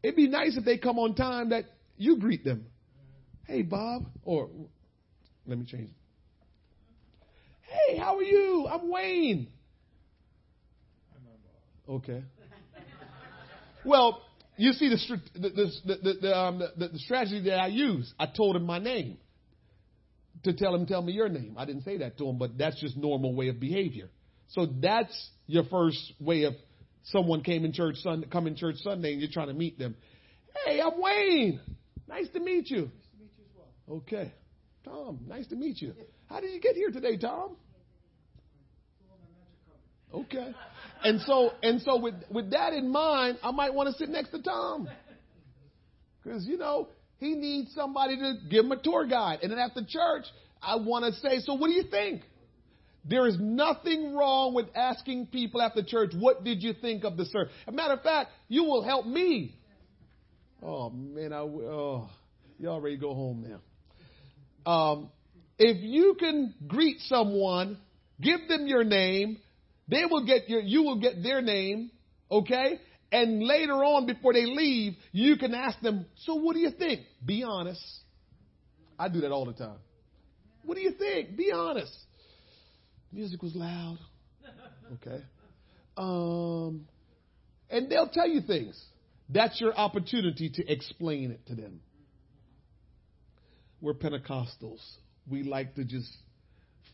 [0.02, 1.64] it'd be nice if they come on time that
[1.96, 2.66] you greet them.
[3.46, 4.48] Hey, Bob, or
[5.46, 5.90] let me change.
[7.70, 8.66] Hey, how are you?
[8.70, 9.48] I'm Wayne.
[11.88, 12.22] Okay.
[13.84, 14.22] Well,
[14.56, 14.98] you see the
[15.34, 18.12] the the the, the, um, the, the strategy that I use.
[18.18, 19.18] I told him my name
[20.44, 21.54] to tell him, tell me your name.
[21.56, 24.08] I didn't say that to him, but that's just normal way of behavior.
[24.48, 26.54] So that's your first way of
[27.04, 29.96] someone came in church Sunday, come in church Sunday, and you're trying to meet them.
[30.64, 31.60] Hey, I'm Wayne.
[32.08, 32.82] Nice to meet you.
[32.82, 33.98] Nice to meet you as well.
[33.98, 34.32] Okay,
[34.84, 35.20] Tom.
[35.26, 35.94] Nice to meet you.
[36.28, 37.56] How did you get here today, Tom?
[40.12, 40.52] Okay.
[41.04, 44.30] And so, and so with, with that in mind, I might want to sit next
[44.30, 44.88] to Tom.
[46.24, 49.40] Cause you know, he needs somebody to give him a tour guide.
[49.42, 50.24] And then after church,
[50.62, 52.22] I want to say, so what do you think?
[53.04, 57.24] There is nothing wrong with asking people after church, what did you think of the
[57.24, 57.52] service?
[57.66, 59.56] As a matter of fact, you will help me.
[60.62, 62.10] Oh man, I oh,
[62.58, 63.60] y'all ready to go home now.
[64.66, 65.10] Um,
[65.58, 67.78] if you can greet someone,
[68.20, 69.38] give them your name,
[69.88, 71.90] they will get your, you will get their name,
[72.30, 72.80] okay?
[73.12, 77.00] And later on, before they leave, you can ask them, so what do you think?
[77.24, 77.84] Be honest.
[78.98, 79.78] I do that all the time.
[80.64, 81.36] What do you think?
[81.36, 81.96] Be honest.
[83.12, 83.98] Music was loud.
[84.94, 85.22] Okay.
[85.96, 86.86] Um,
[87.68, 88.80] and they'll tell you things.
[89.28, 91.80] That's your opportunity to explain it to them.
[93.80, 94.80] We're Pentecostals.
[95.28, 96.10] We like to just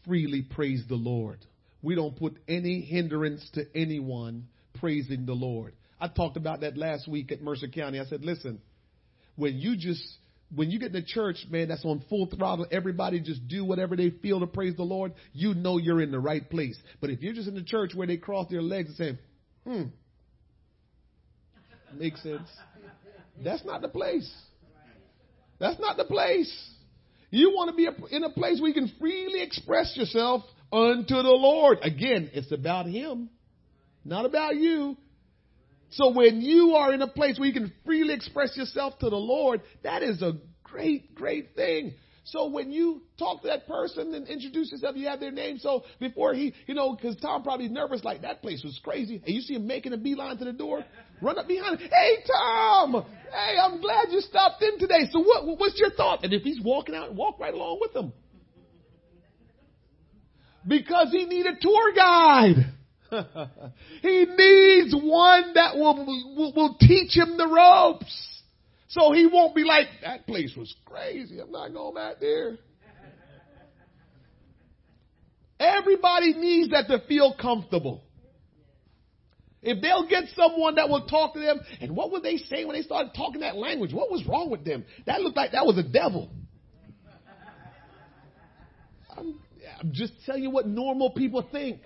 [0.04, 1.38] freely praise the Lord.
[1.82, 4.48] We don't put any hindrance to anyone
[4.80, 5.74] praising the Lord.
[6.00, 7.98] I talked about that last week at Mercer County.
[7.98, 8.60] I said, listen,
[9.36, 10.02] when you just
[10.54, 14.10] when you get to church, man, that's on full throttle, everybody just do whatever they
[14.10, 16.78] feel to praise the Lord, you know you're in the right place.
[17.00, 19.18] But if you're just in the church where they cross their legs and say,
[19.64, 19.82] hmm,
[21.98, 22.48] makes sense.
[23.42, 24.32] That's not the place.
[25.58, 26.70] That's not the place.
[27.30, 31.22] You want to be in a place where you can freely express yourself unto the
[31.22, 31.78] Lord.
[31.82, 33.30] Again, it's about Him,
[34.04, 34.96] not about you.
[35.90, 39.16] So when you are in a place where you can freely express yourself to the
[39.16, 41.94] Lord, that is a great, great thing.
[42.24, 45.58] So when you talk to that person and introduce yourself, you have their name.
[45.58, 49.34] So before he, you know, because Tom probably nervous, like that place was crazy, and
[49.34, 50.84] you see him making a beeline to the door,
[51.20, 51.88] run up behind him.
[51.88, 55.08] Hey Tom, hey, I'm glad you stopped in today.
[55.10, 55.58] So what?
[55.58, 56.24] What's your thought?
[56.24, 58.12] And if he's walking out, walk right along with him
[60.66, 62.72] because he needs a tour guide.
[64.02, 66.06] he needs one that will,
[66.36, 68.42] will, will teach him the ropes.
[68.88, 71.38] So he won't be like, that place was crazy.
[71.40, 72.58] I'm not going back there.
[75.58, 78.04] Everybody needs that to feel comfortable.
[79.66, 82.76] If they'll get someone that will talk to them, and what were they saying when
[82.76, 83.92] they started talking that language?
[83.92, 84.84] What was wrong with them?
[85.06, 86.30] That looked like that was a devil.
[89.16, 89.40] I'm,
[89.80, 91.80] I'm just telling you what normal people think.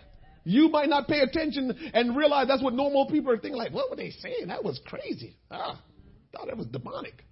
[0.44, 3.56] You might not pay attention and realize that's what normal people are thinking.
[3.56, 4.48] Like, what were they saying?
[4.48, 5.36] That was crazy.
[5.50, 5.80] Ah,
[6.32, 7.24] thought that was demonic.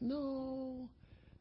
[0.00, 0.88] No,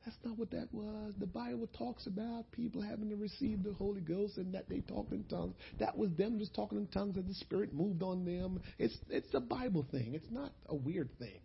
[0.06, 1.14] that's not what that was.
[1.20, 5.14] The Bible talks about people having to receive the Holy Ghost and that they talked
[5.14, 5.56] in tongues.
[5.80, 8.62] That was them just talking in tongues as the Spirit moved on them.
[8.80, 10.14] It's it's a Bible thing.
[10.14, 11.40] It's not a weird thing.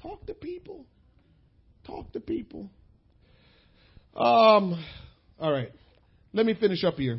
[0.00, 0.86] Talk to people.
[1.86, 2.70] Talk to people.
[4.14, 4.82] Um.
[5.40, 5.72] All right.
[6.32, 7.18] Let me finish up here.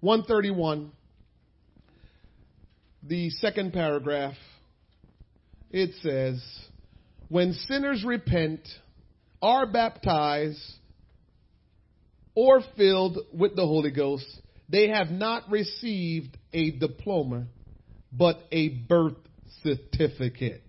[0.00, 0.92] 131
[3.02, 4.34] the second paragraph,
[5.70, 6.42] it says,
[7.28, 8.60] When sinners repent,
[9.40, 10.60] are baptized,
[12.34, 14.26] or filled with the Holy Ghost,
[14.68, 17.46] they have not received a diploma,
[18.12, 19.16] but a birth
[19.62, 20.62] certificate.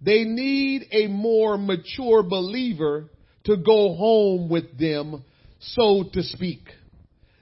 [0.00, 3.08] They need a more mature believer
[3.44, 5.24] to go home with them,
[5.58, 6.60] so to speak.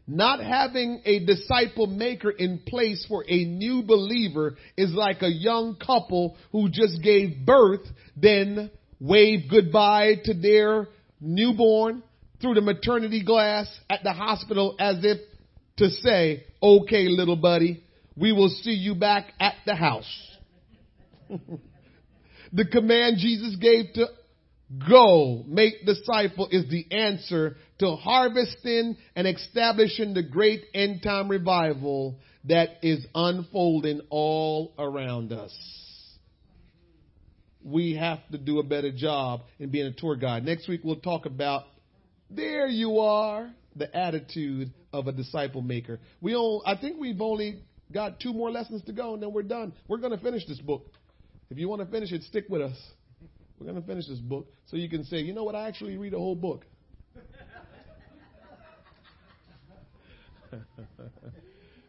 [0.06, 5.76] Not having a disciple maker in place for a new believer is like a young
[5.76, 7.84] couple who just gave birth,
[8.16, 8.70] then
[9.00, 10.88] wave goodbye to their
[11.20, 12.02] newborn
[12.40, 15.18] through the maternity glass at the hospital as if
[15.78, 17.82] to say, okay, little buddy,
[18.16, 20.36] we will see you back at the house.
[22.52, 24.06] the command Jesus gave to
[24.88, 32.18] go make disciple is the answer to harvesting and establishing the great end time revival
[32.44, 35.52] that is unfolding all around us.
[37.66, 40.44] We have to do a better job in being a tour guide.
[40.44, 41.64] Next week we'll talk about
[42.30, 45.98] there you are, the attitude of a disciple maker.
[46.20, 47.62] We all, I think we've only
[47.92, 49.72] got two more lessons to go and then we're done.
[49.88, 50.86] We're going to finish this book.
[51.50, 52.76] If you want to finish it, stick with us.
[53.58, 55.96] We're going to finish this book so you can say, you know what, I actually
[55.96, 56.64] read a whole book.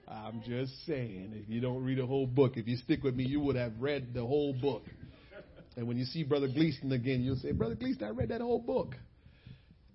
[0.07, 3.25] I'm just saying, if you don't read a whole book, if you stick with me,
[3.25, 4.83] you would have read the whole book.
[5.77, 8.59] And when you see Brother Gleason again, you'll say, Brother Gleason, I read that whole
[8.59, 8.95] book.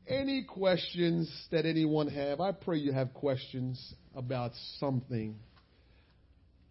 [0.07, 2.41] Any questions that anyone have?
[2.41, 5.35] I pray you have questions about something.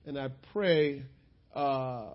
[0.05, 1.03] And I pray
[1.53, 2.13] uh,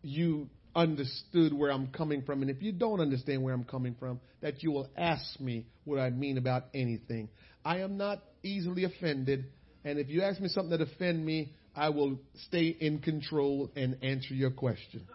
[0.00, 2.40] you understood where I'm coming from.
[2.40, 5.98] And if you don't understand where I'm coming from, that you will ask me what
[5.98, 7.28] I mean about anything.
[7.62, 9.44] I am not easily offended.
[9.84, 13.98] And if you ask me something that offend me, I will stay in control and
[14.02, 15.06] answer your question.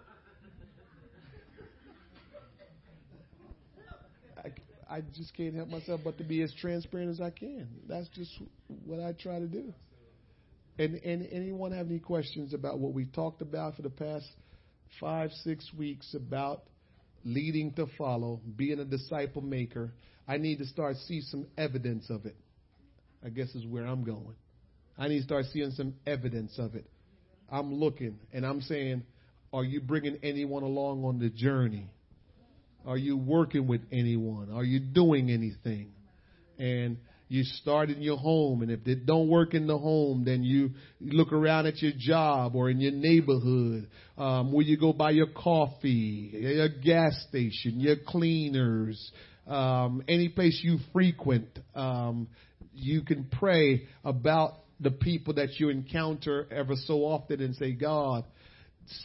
[4.93, 7.67] I, just can't help myself but to be as transparent as I can.
[7.87, 8.31] That's just
[8.85, 9.73] what I try to do.
[10.77, 14.25] And, and anyone have any questions about what we talked about for the past
[14.99, 16.63] five, six weeks about
[17.25, 19.93] leading to follow, being a disciple maker,
[20.27, 22.35] I need to start see some evidence of it.
[23.25, 24.35] I guess is where I'm going.
[24.97, 26.85] I need to start seeing some evidence of it.
[27.51, 29.03] I'm looking and I'm saying,
[29.51, 31.89] are you bringing anyone along on the journey?
[32.85, 34.51] Are you working with anyone?
[34.51, 35.91] Are you doing anything?
[36.57, 36.97] And
[37.29, 40.71] you start in your home, and if it don't work in the home, then you
[41.01, 45.27] look around at your job or in your neighborhood, um, where you go buy your
[45.27, 49.11] coffee, your gas station, your cleaners,
[49.47, 51.47] um, any place you frequent.
[51.73, 52.27] Um,
[52.73, 58.25] you can pray about the people that you encounter ever so often and say, God,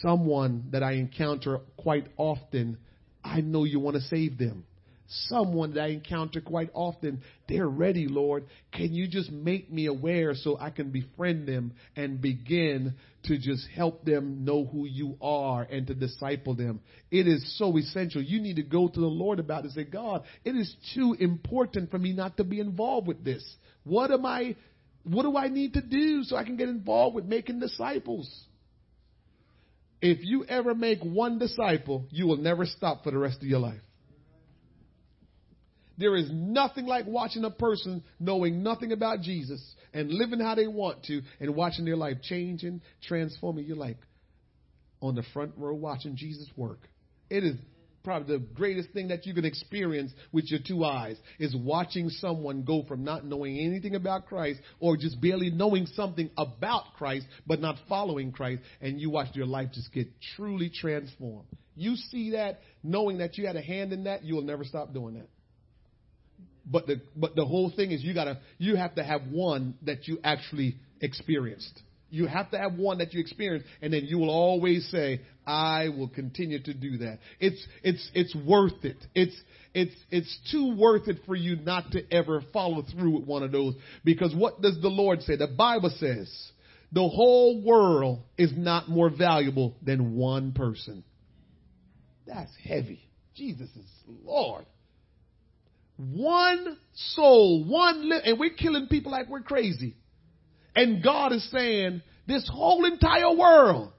[0.01, 2.79] someone that I encounter quite often,
[3.23, 4.65] I know you want to save them
[5.09, 8.45] someone that I encounter quite often, they're ready, Lord.
[8.73, 12.95] Can you just make me aware so I can befriend them and begin
[13.25, 16.81] to just help them know who you are and to disciple them?
[17.11, 18.23] It is so essential.
[18.23, 21.17] You need to go to the Lord about it and say, God, it is too
[21.19, 23.45] important for me not to be involved with this.
[23.85, 24.57] What am I,
[25.05, 28.31] what do I need to do so I can get involved with making disciples?
[30.01, 33.59] If you ever make one disciple, you will never stop for the rest of your
[33.59, 33.81] life.
[35.99, 39.61] There is nothing like watching a person knowing nothing about Jesus
[39.93, 43.65] and living how they want to and watching their life changing, transforming.
[43.65, 43.97] You're like
[45.01, 46.79] on the front row watching Jesus work.
[47.29, 47.57] It is
[48.05, 52.63] probably the greatest thing that you can experience with your two eyes is watching someone
[52.63, 57.61] go from not knowing anything about Christ or just barely knowing something about Christ but
[57.61, 61.49] not following Christ and you watch your life just get truly transformed.
[61.77, 64.93] You see that knowing that you had a hand in that, you will never stop
[64.93, 65.29] doing that.
[66.71, 70.07] But the but the whole thing is you gotta you have to have one that
[70.07, 71.81] you actually experienced.
[72.11, 75.89] You have to have one that you experience, and then you will always say, "I
[75.91, 78.97] will continue to do that." It's it's it's worth it.
[79.15, 79.37] It's
[79.75, 83.53] it's it's too worth it for you not to ever follow through with one of
[83.53, 83.75] those.
[84.05, 85.37] Because what does the Lord say?
[85.37, 86.33] The Bible says
[86.93, 91.05] the whole world is not more valuable than one person.
[92.27, 93.01] That's heavy.
[93.35, 93.91] Jesus is
[94.25, 94.65] Lord.
[95.97, 99.97] One soul, one li- and we're killing people like we're crazy.
[100.75, 103.93] And God is saying, this whole entire world,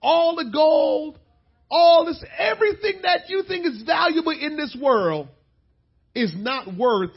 [0.00, 1.18] all the gold,
[1.70, 5.28] all this, everything that you think is valuable in this world
[6.14, 7.16] is not worth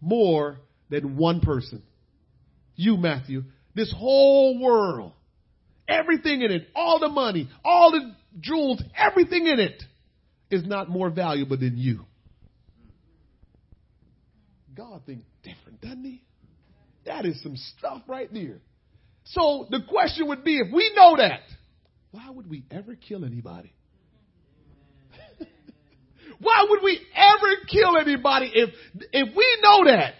[0.00, 0.58] more
[0.88, 1.82] than one person.
[2.76, 3.44] You, Matthew.
[3.74, 5.12] This whole world,
[5.88, 9.82] everything in it, all the money, all the jewels, everything in it
[10.50, 12.04] is not more valuable than you.
[14.74, 16.22] God thinks different, doesn't he?
[17.06, 18.60] That is some stuff right there.
[19.24, 21.40] So the question would be if we know that,
[22.10, 23.72] why would we ever kill anybody?
[26.40, 28.70] why would we ever kill anybody if
[29.12, 30.14] if we know that?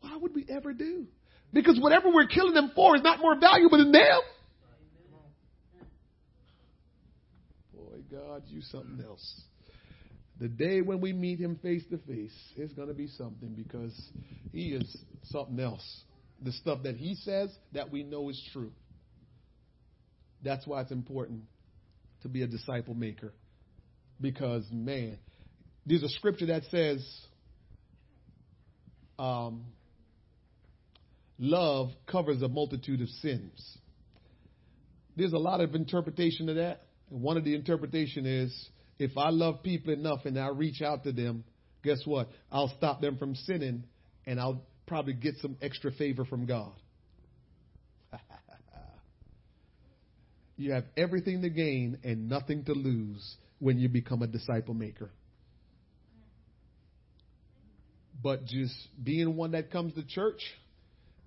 [0.00, 1.06] Why would we ever do?
[1.52, 4.20] Because whatever we're killing them for is not more valuable than them.
[7.74, 9.42] Boy, God, you something else.
[10.42, 13.96] The day when we meet him face to face is going to be something because
[14.50, 16.02] he is something else.
[16.42, 18.72] The stuff that he says that we know is true.
[20.42, 21.42] That's why it's important
[22.22, 23.32] to be a disciple maker.
[24.20, 25.18] Because, man,
[25.86, 27.08] there's a scripture that says,
[29.20, 29.66] um,
[31.38, 33.78] love covers a multitude of sins.
[35.16, 36.82] There's a lot of interpretation of that.
[37.12, 38.52] And one of the interpretation is
[39.02, 41.44] if I love people enough and I reach out to them,
[41.82, 42.28] guess what?
[42.50, 43.84] I'll stop them from sinning
[44.26, 46.72] and I'll probably get some extra favor from God.
[50.56, 55.10] you have everything to gain and nothing to lose when you become a disciple maker.
[58.22, 60.40] But just being one that comes to church,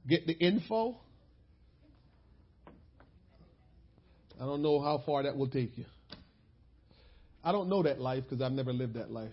[0.08, 0.98] get the info.
[4.40, 5.86] I don't know how far that will take you.
[7.46, 9.30] I don't know that life because I've never lived that life.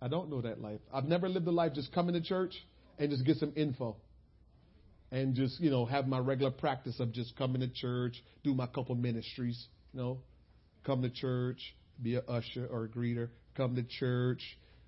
[0.00, 0.80] I don't know that life.
[0.94, 2.54] I've never lived a life just coming to church
[2.98, 3.96] and just get some info.
[5.10, 8.66] And just, you know, have my regular practice of just coming to church, do my
[8.66, 10.18] couple ministries, you know,
[10.84, 11.58] come to church,
[12.00, 14.42] be a usher or a greeter, come to church,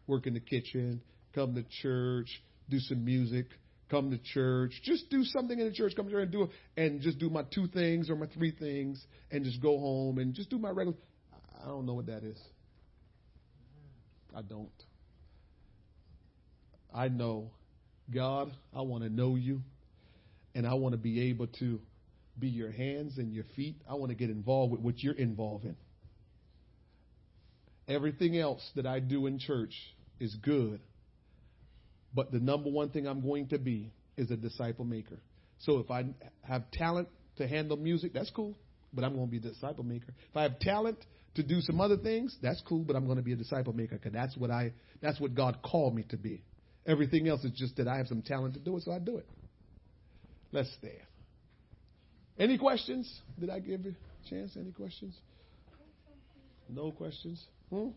[0.07, 1.01] work in the kitchen,
[1.35, 2.29] come to church,
[2.69, 3.47] do some music,
[3.91, 6.51] come to church, just do something in the church, come to church and do it,
[6.77, 10.35] and just do my two things or my three things, and just go home and
[10.35, 10.97] just do my regular.
[11.61, 12.39] I don't know what that is.
[14.35, 14.71] I don't.
[16.95, 17.51] I know,
[18.13, 19.63] God, I want to know you,
[20.55, 21.81] and I want to be able to
[22.39, 23.77] be your hands and your feet.
[23.89, 25.77] I want to get involved with what you're involved in.
[27.89, 29.75] Everything else that I do in church
[30.21, 30.81] is good,
[32.15, 35.19] but the number one thing I'm going to be is a disciple maker.
[35.61, 36.07] So if I
[36.43, 38.57] have talent to handle music, that's cool,
[38.93, 40.13] but I'm going to be a disciple maker.
[40.31, 40.99] If I have talent
[41.39, 43.97] to do some other things, that's cool, but I'm going to be a disciple maker
[43.97, 46.43] because that's what I that's what God called me to be.
[46.85, 49.19] Everything else is just that I have some talent to do it, so I do
[49.19, 49.27] it.
[50.53, 50.95] Let's stand.
[52.39, 53.21] Any questions?
[53.39, 54.57] Did I give you a chance?
[54.59, 55.15] Any questions?
[56.69, 57.45] No questions?
[57.71, 57.89] Hmm?